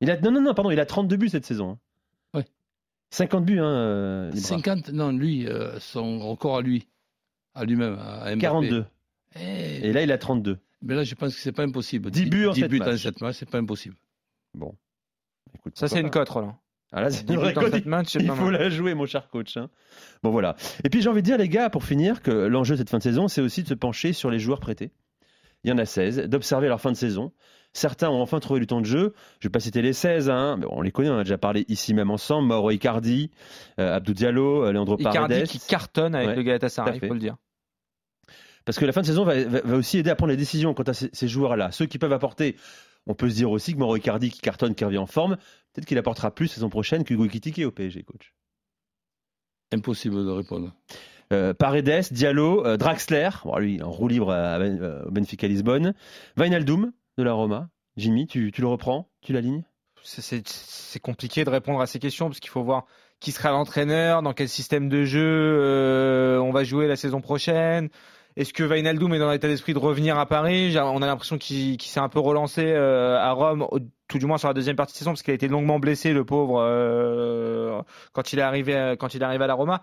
Il 0.00 0.10
a, 0.10 0.18
non, 0.20 0.30
non, 0.30 0.40
non, 0.40 0.54
pardon, 0.54 0.70
il 0.70 0.80
a 0.80 0.86
32 0.86 1.16
buts 1.16 1.28
cette 1.30 1.44
saison. 1.46 1.78
Hein. 3.20 3.24
Ouais. 3.24 3.26
50 3.28 3.44
buts, 3.44 3.58
hein, 3.60 3.64
euh, 3.64 4.30
Ibra. 4.34 4.40
50, 4.48 4.88
non, 4.90 5.10
lui, 5.12 5.46
euh, 5.46 5.78
son 5.80 6.18
record 6.20 6.56
à 6.58 6.62
lui, 6.62 6.88
à 7.54 7.64
lui-même, 7.64 7.98
à 7.98 8.24
Mbappé. 8.34 8.38
42. 8.40 8.84
Eh, 9.36 9.88
Et 9.88 9.92
là, 9.92 10.02
il 10.02 10.12
a 10.12 10.18
32. 10.18 10.58
mais 10.82 10.94
là, 10.94 11.04
je 11.04 11.14
pense 11.14 11.34
que 11.34 11.40
c'est 11.40 11.52
pas 11.52 11.64
impossible. 11.64 12.10
10 12.10 12.26
buts 12.26 12.46
en 12.46 12.52
10 12.52 12.60
sept 12.60 12.70
buts 12.70 12.80
en 12.82 12.86
matchs. 12.86 13.02
7 13.02 13.20
matchs, 13.20 13.36
c'est 13.38 13.50
pas 13.50 13.58
impossible. 13.58 13.96
Bon. 14.54 14.74
Écoute, 15.56 15.76
Ça, 15.78 15.88
c'est 15.88 16.00
une 16.00 16.10
cote, 16.10 16.28
Roland. 16.28 16.56
Ah 16.92 17.00
là, 17.00 17.10
c'est 17.10 17.24
10 17.26 17.32
une 17.34 17.40
vraie 17.40 17.54
cote. 17.54 17.72
sept 17.72 17.86
matchs, 17.86 18.08
c'est 18.12 18.20
Il 18.20 18.28
pas 18.28 18.34
faut 18.36 18.44
mal. 18.50 18.60
la 18.60 18.70
jouer, 18.70 18.94
mon 18.94 19.06
cher 19.06 19.28
coach. 19.28 19.56
hein. 19.56 19.68
Bon, 20.22 20.30
voilà. 20.30 20.54
Et 20.84 20.90
puis, 20.90 21.02
j'ai 21.02 21.08
envie 21.08 21.22
de 21.22 21.26
dire, 21.26 21.38
les 21.38 21.48
gars, 21.48 21.70
pour 21.70 21.82
finir, 21.84 22.22
que 22.22 22.30
l'enjeu 22.30 22.74
de 22.74 22.78
cette 22.78 22.90
fin 22.90 22.98
de 22.98 23.02
saison, 23.02 23.26
c'est 23.28 23.40
aussi 23.40 23.62
de 23.64 23.68
se 23.68 23.74
pencher 23.74 24.12
sur 24.12 24.30
les 24.30 24.38
joueurs 24.38 24.60
prêtés. 24.60 24.92
Il 25.64 25.70
y 25.70 25.72
en 25.72 25.78
a 25.78 25.86
16, 25.86 26.28
d'observer 26.28 26.68
leur 26.68 26.80
fin 26.80 26.92
de 26.92 26.96
saison, 26.96 27.32
Certains 27.76 28.08
ont 28.08 28.22
enfin 28.22 28.38
trouvé 28.40 28.60
du 28.60 28.66
temps 28.68 28.80
de 28.80 28.86
jeu. 28.86 29.12
Je 29.40 29.48
vais 29.48 29.52
pas 29.52 29.58
citer 29.60 29.82
les 29.82 29.92
16, 29.92 30.30
hein, 30.30 30.56
mais 30.58 30.66
on 30.70 30.80
les 30.80 30.92
connaît, 30.92 31.10
on 31.10 31.18
a 31.18 31.24
déjà 31.24 31.36
parlé 31.38 31.64
ici 31.68 31.92
même 31.92 32.10
ensemble. 32.10 32.46
Mauro 32.48 32.70
Icardi, 32.70 33.30
euh, 33.80 33.96
Abdou 33.96 34.14
Diallo, 34.14 34.64
euh, 34.64 34.72
Leandro 34.72 34.96
Icardi 34.98 35.18
Paredes. 35.18 35.46
qui 35.48 35.58
cartonne 35.58 36.14
avec 36.14 36.28
Ouais, 36.28 36.36
le 36.36 36.42
Galatasaray, 36.44 36.98
il 37.02 37.08
faut 37.08 37.14
le 37.14 37.20
dire. 37.20 37.36
Parce 38.64 38.78
que 38.78 38.84
la 38.86 38.92
fin 38.92 39.00
de 39.02 39.06
saison 39.06 39.24
va, 39.24 39.42
va- 39.44 39.60
va 39.62 39.76
aussi 39.76 39.98
aider 39.98 40.08
à 40.08 40.14
prendre 40.14 40.30
les 40.30 40.36
décisions 40.38 40.72
quant 40.72 40.84
à 40.84 40.94
ces, 40.94 41.10
ces 41.12 41.28
joueurs-là. 41.28 41.70
Ceux 41.72 41.84
qui 41.86 41.98
peuvent 41.98 42.12
apporter, 42.14 42.56
on 43.06 43.14
peut 43.14 43.28
se 43.28 43.34
dire 43.34 43.50
aussi 43.50 43.74
que 43.74 43.78
Mauro 43.78 43.96
Icardi 43.96 44.30
qui 44.30 44.40
cartonne, 44.40 44.74
qui 44.74 44.84
revient 44.84 44.96
en 44.98 45.06
forme, 45.06 45.36
peut-être 45.72 45.84
qu'il 45.86 45.98
apportera 45.98 46.30
plus 46.30 46.46
saison 46.48 46.70
prochaine 46.70 47.04
qu'Hugo 47.04 47.24
Ekitike 47.26 47.60
au 47.66 47.70
PSG, 47.72 48.04
coach. 48.04 48.32
Impossible 49.72 50.24
de 50.24 50.30
répondre. 50.30 50.72
Euh, 51.32 51.52
Paredes, 51.54 52.12
Diallo, 52.12 52.64
euh, 52.66 52.76
Draxler, 52.76 53.30
bon, 53.44 53.56
lui 53.58 53.82
en 53.82 53.90
roue 53.90 54.08
libre 54.08 54.30
à, 54.30 54.54
à 54.54 54.60
au 55.06 55.10
Benfica 55.10 55.48
Lisbonne, 55.48 55.94
Wijnaldum 56.36 56.92
de 57.16 57.22
la 57.22 57.32
Roma. 57.32 57.68
Jimmy, 57.96 58.26
tu, 58.26 58.50
tu 58.52 58.60
le 58.60 58.66
reprends 58.66 59.08
Tu 59.22 59.32
l'alignes? 59.32 59.64
C'est- 60.02 61.00
compliqué 61.00 61.44
de 61.44 61.50
répondre 61.50 61.80
à 61.80 61.86
ces 61.86 61.98
questions 61.98 62.26
parce 62.26 62.40
qu'il 62.40 62.50
faut 62.50 62.62
voir 62.62 62.84
qui 63.20 63.32
sera 63.32 63.50
l'entraîneur, 63.50 64.22
dans 64.22 64.32
quel 64.34 64.48
système 64.48 64.88
de 64.88 65.04
jeu 65.04 65.22
euh, 65.24 66.38
on 66.38 66.50
va 66.52 66.62
jouer 66.62 66.86
la 66.86 66.96
saison 66.96 67.20
prochaine. 67.20 67.88
Est-ce 68.36 68.52
que 68.52 68.64
Wijnaldum 68.64 69.14
est 69.14 69.18
dans 69.18 69.30
l'état 69.30 69.48
d'esprit 69.48 69.72
de 69.74 69.78
revenir 69.78 70.18
à 70.18 70.26
Paris? 70.26 70.76
On 70.76 71.00
a 71.02 71.06
l'impression 71.06 71.38
qu'il 71.38 71.80
s'est 71.80 72.00
un 72.00 72.08
peu 72.08 72.18
relancé 72.18 72.64
euh, 72.66 73.16
à 73.18 73.32
Rome, 73.32 73.66
tout 74.08 74.18
du 74.18 74.26
moins 74.26 74.38
sur 74.38 74.48
la 74.48 74.54
deuxième 74.54 74.76
partie 74.76 74.92
de 74.92 74.98
saison, 74.98 75.12
parce 75.12 75.22
qu'il 75.22 75.32
a 75.32 75.36
été 75.36 75.48
longuement 75.48 75.78
blessé, 75.78 76.12
le 76.12 76.24
pauvre, 76.24 76.60
euh, 76.60 77.80
quand 78.12 78.32
il 78.32 78.40
est 78.40 78.42
arrivé, 78.42 78.96
quand 78.98 79.14
il 79.14 79.22
est 79.22 79.24
arrivé 79.24 79.44
à 79.44 79.46
la 79.46 79.54
Roma. 79.54 79.82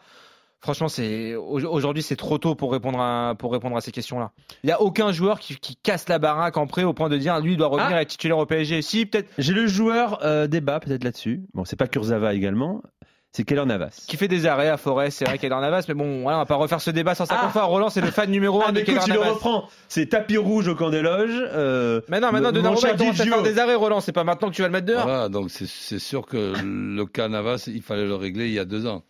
Franchement, 0.63 0.89
c'est 0.89 1.33
au- 1.35 1.59
aujourd'hui 1.71 2.03
c'est 2.03 2.15
trop 2.15 2.37
tôt 2.37 2.53
pour 2.53 2.71
répondre 2.71 2.99
à 3.01 3.33
pour 3.37 3.51
répondre 3.51 3.75
à 3.75 3.81
ces 3.81 3.91
questions-là. 3.91 4.31
Il 4.63 4.69
y 4.69 4.73
a 4.73 4.79
aucun 4.81 5.11
joueur 5.11 5.39
qui, 5.39 5.55
qui 5.57 5.75
casse 5.75 6.07
la 6.07 6.19
baraque 6.19 6.57
en 6.57 6.67
prêt 6.67 6.83
au 6.83 6.93
point 6.93 7.09
de 7.09 7.17
dire 7.17 7.39
lui 7.39 7.53
il 7.53 7.57
doit 7.57 7.67
revenir 7.67 7.95
Ah. 7.97 8.01
être 8.03 8.09
titulaire 8.09 8.37
au 8.37 8.45
PSG. 8.45 8.81
Si 8.83 9.05
peut-être 9.07 9.27
J'ai 9.39 9.53
le 9.53 9.65
joueur 9.65 10.19
euh, 10.23 10.45
débat 10.47 10.79
peut-être 10.79 11.03
là-dessus. 11.03 11.41
Bon, 11.55 11.65
c'est 11.65 11.75
pas 11.77 11.87
Kurzawa 11.87 12.35
également, 12.35 12.83
c'est 13.31 13.43
Keller 13.43 13.65
Navas. 13.65 14.03
qui 14.07 14.17
fait 14.17 14.27
des 14.27 14.45
arrêts 14.45 14.69
à 14.69 14.77
Forest, 14.77 15.17
c'est 15.17 15.25
vrai 15.25 15.51
en 15.51 15.61
Navas, 15.61 15.85
mais 15.87 15.95
bon, 15.95 16.21
voilà, 16.21 16.37
on 16.37 16.41
va 16.41 16.45
pas 16.45 16.55
refaire 16.57 16.79
ce 16.79 16.91
débat 16.91 17.15
sans 17.15 17.25
Ah. 17.31 17.49
fois. 17.49 17.63
Roland, 17.63 17.89
c'est 17.89 18.01
le 18.01 18.11
fan 18.11 18.29
numéro 18.29 18.61
Ah, 18.63 18.67
un 18.67 18.71
de 18.71 18.75
mais 18.75 18.81
écoute, 18.81 18.93
Keylor 18.99 19.05
tu 19.05 19.11
le 19.13 19.17
Navas. 19.19 19.31
reprends. 19.31 19.63
C'est 19.87 20.05
tapis 20.09 20.37
rouge 20.37 20.67
au 20.67 20.75
camp 20.75 20.91
des 20.91 21.01
loges. 21.01 21.41
euh, 21.53 22.01
Mais 22.09 22.19
non, 22.19 22.31
maintenant, 22.31 22.51
Donnarumma, 22.51 22.89
il 22.91 23.13
faire 23.25 23.41
des 23.41 23.57
arrêts, 23.57 23.73
Roland. 23.73 23.99
C'est 23.99 24.11
pas 24.11 24.23
maintenant 24.23 24.49
que 24.51 24.55
tu 24.55 24.61
vas 24.61 24.67
le 24.67 24.73
mettre 24.73 24.85
dehors. 24.85 25.03
Voilà, 25.05 25.27
donc 25.29 25.49
c'est 25.49 25.97
sûr 25.97 26.27
que 26.27 26.53
le 26.63 27.05
cas 27.07 27.29
Navas, 27.29 27.63
il 27.73 27.81
fallait 27.81 28.05
le 28.05 28.13
régler 28.15 28.45
il 28.45 28.53
y 28.53 28.59
a 28.59 28.65
deux 28.65 28.85
ans. 28.85 29.01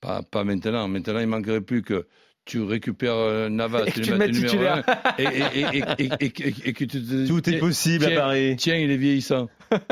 Pas, 0.00 0.22
pas 0.22 0.44
maintenant. 0.44 0.86
Maintenant, 0.88 1.18
il 1.20 1.26
manquerait 1.26 1.60
plus 1.60 1.82
que 1.82 2.06
tu 2.44 2.62
récupères 2.62 3.14
euh, 3.14 3.48
Navas, 3.50 3.84
Et 3.86 3.92
tu 3.92 4.00
tu 4.00 4.10
le 4.10 4.16
le 4.16 4.18
mets 4.18 4.30
titulaire. 4.30 4.82
un, 4.86 5.12
et, 5.18 5.24
et, 5.24 5.76
et, 5.76 5.78
et, 5.98 6.08
et, 6.20 6.24
et, 6.24 6.54
et 6.68 6.72
que 6.72 6.84
tu 6.84 7.02
te 7.02 7.26
Tout 7.26 7.38
est 7.48 7.52
tiens- 7.52 7.58
possible 7.60 8.04
à 8.04 8.08
tiens, 8.08 8.16
Paris. 8.20 8.56
Tiens, 8.56 8.76
il 8.76 8.90
est 8.90 8.96
vieillissant. 8.96 9.48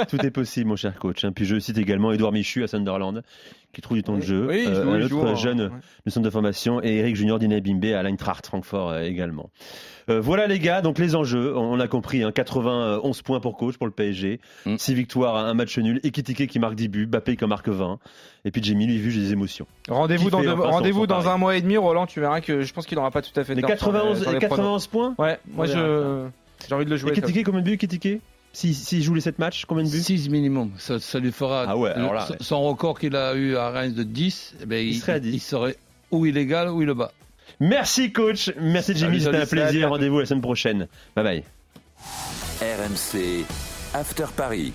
Tout 0.08 0.24
est 0.24 0.30
possible, 0.30 0.68
mon 0.68 0.76
cher 0.76 0.94
coach. 0.98 1.22
hein. 1.24 1.32
Puis 1.32 1.44
je 1.44 1.58
cite 1.58 1.76
également 1.76 2.12
Edouard 2.12 2.32
Michu 2.32 2.62
à 2.64 2.66
Sunderland, 2.66 3.22
qui 3.76 3.82
trouve 3.82 3.96
du 3.98 4.02
temps 4.02 4.16
de 4.16 4.22
jeu. 4.22 4.46
Oui, 4.48 4.64
Euh, 4.66 4.84
un 4.90 5.02
autre 5.02 5.24
hein. 5.24 5.34
jeune 5.36 5.60
Ouais. 5.60 5.68
du 6.06 6.10
centre 6.10 6.24
de 6.24 6.30
formation, 6.30 6.82
et 6.82 6.96
Eric 6.96 7.14
Junior 7.14 7.38
d'Inebimbe 7.38 7.84
à 7.94 8.02
l'Eintracht 8.02 8.44
Francfort 8.46 8.90
euh, 8.90 9.02
également. 9.02 9.50
Euh, 10.08 10.20
voilà 10.20 10.46
les 10.46 10.58
gars, 10.58 10.80
donc 10.82 10.98
les 10.98 11.14
enjeux, 11.14 11.56
on 11.56 11.78
a 11.80 11.86
compris, 11.88 12.22
hein, 12.22 12.32
91 12.32 13.22
points 13.22 13.40
pour 13.40 13.56
coach 13.56 13.76
pour 13.76 13.86
le 13.86 13.92
PSG, 13.92 14.40
Mm. 14.64 14.76
6 14.78 14.94
victoires, 14.94 15.36
un 15.36 15.52
match 15.54 15.76
nul, 15.78 16.00
Ekitike 16.04 16.46
qui 16.46 16.58
marque 16.58 16.74
10 16.74 16.88
buts, 16.88 17.06
Bappé 17.06 17.36
qui 17.36 17.44
en 17.44 17.48
marque 17.48 17.68
20, 17.68 17.98
et 18.44 18.50
puis 18.50 18.62
Jimmy 18.62 18.86
lui 18.86 18.98
vu 18.98 19.10
j'ai 19.10 19.20
des 19.20 19.32
émotions. 19.32 19.66
Rendez-vous 19.88 20.30
dans, 20.30 20.38
enfin 20.40 21.06
dans 21.06 21.28
un 21.28 21.36
mois 21.38 21.56
et 21.56 21.60
demi, 21.60 21.76
Roland. 21.76 22.06
Tu 22.06 22.20
verras 22.20 22.40
que 22.40 22.62
je 22.62 22.72
pense 22.72 22.86
qu'il 22.86 22.96
n'aura 22.96 23.10
pas 23.10 23.20
tout 23.22 23.38
à 23.38 23.44
fait 23.44 23.54
sur 23.54 23.56
les- 23.56 23.62
91, 23.62 24.22
sur 24.22 24.30
les 24.32 24.38
les 24.38 24.46
pronos. 24.46 24.56
91 24.80 24.86
points 24.86 25.14
Ouais, 25.18 25.38
moi 25.52 25.66
On 25.66 25.68
je 25.68 26.28
j'ai 26.68 26.74
envie 26.74 26.84
de 26.86 26.90
le 26.90 26.96
jouer. 26.96 27.10
Ekitike, 27.10 27.44
combien 27.44 27.60
de 27.60 27.66
buts 27.66 27.74
Ekitike? 27.74 28.20
S'il 28.56 28.74
si, 28.74 29.02
joue 29.02 29.12
les 29.12 29.20
7 29.20 29.38
matchs, 29.38 29.66
combien 29.66 29.84
de 29.84 29.90
buts 29.90 30.02
6 30.02 30.30
minimum. 30.30 30.70
Ça, 30.78 30.98
ça 30.98 31.18
lui 31.18 31.30
fera. 31.30 31.66
Ah 31.68 31.76
ouais, 31.76 31.90
alors 31.90 32.12
le- 32.12 32.18
là, 32.18 32.24
son- 32.26 32.32
ouais. 32.32 32.38
Son 32.40 32.62
record 32.62 32.98
qu'il 32.98 33.14
a 33.14 33.34
eu 33.34 33.54
à 33.54 33.68
Reims 33.68 33.92
de 33.92 34.02
10, 34.02 34.54
eh 34.62 34.64
ben, 34.64 34.76
Il 34.86 34.94
serait 34.98 35.12
à 35.12 35.20
10. 35.20 35.34
il 35.34 35.40
serait 35.40 35.76
ou 36.10 36.24
illégal 36.24 36.70
ou 36.70 36.80
il 36.80 36.86
le 36.86 36.94
bat. 36.94 37.12
Merci 37.60 38.12
coach, 38.12 38.50
merci 38.58 38.94
Jimmy, 38.96 39.20
c'était 39.20 39.36
un 39.36 39.44
plaisir, 39.46 39.90
rendez-vous 39.90 40.20
la 40.20 40.24
semaine 40.26 40.40
prochaine. 40.40 40.88
Bye 41.14 41.24
bye. 41.24 41.44
RMC 42.62 43.44
After 43.92 44.24
Paris. 44.34 44.72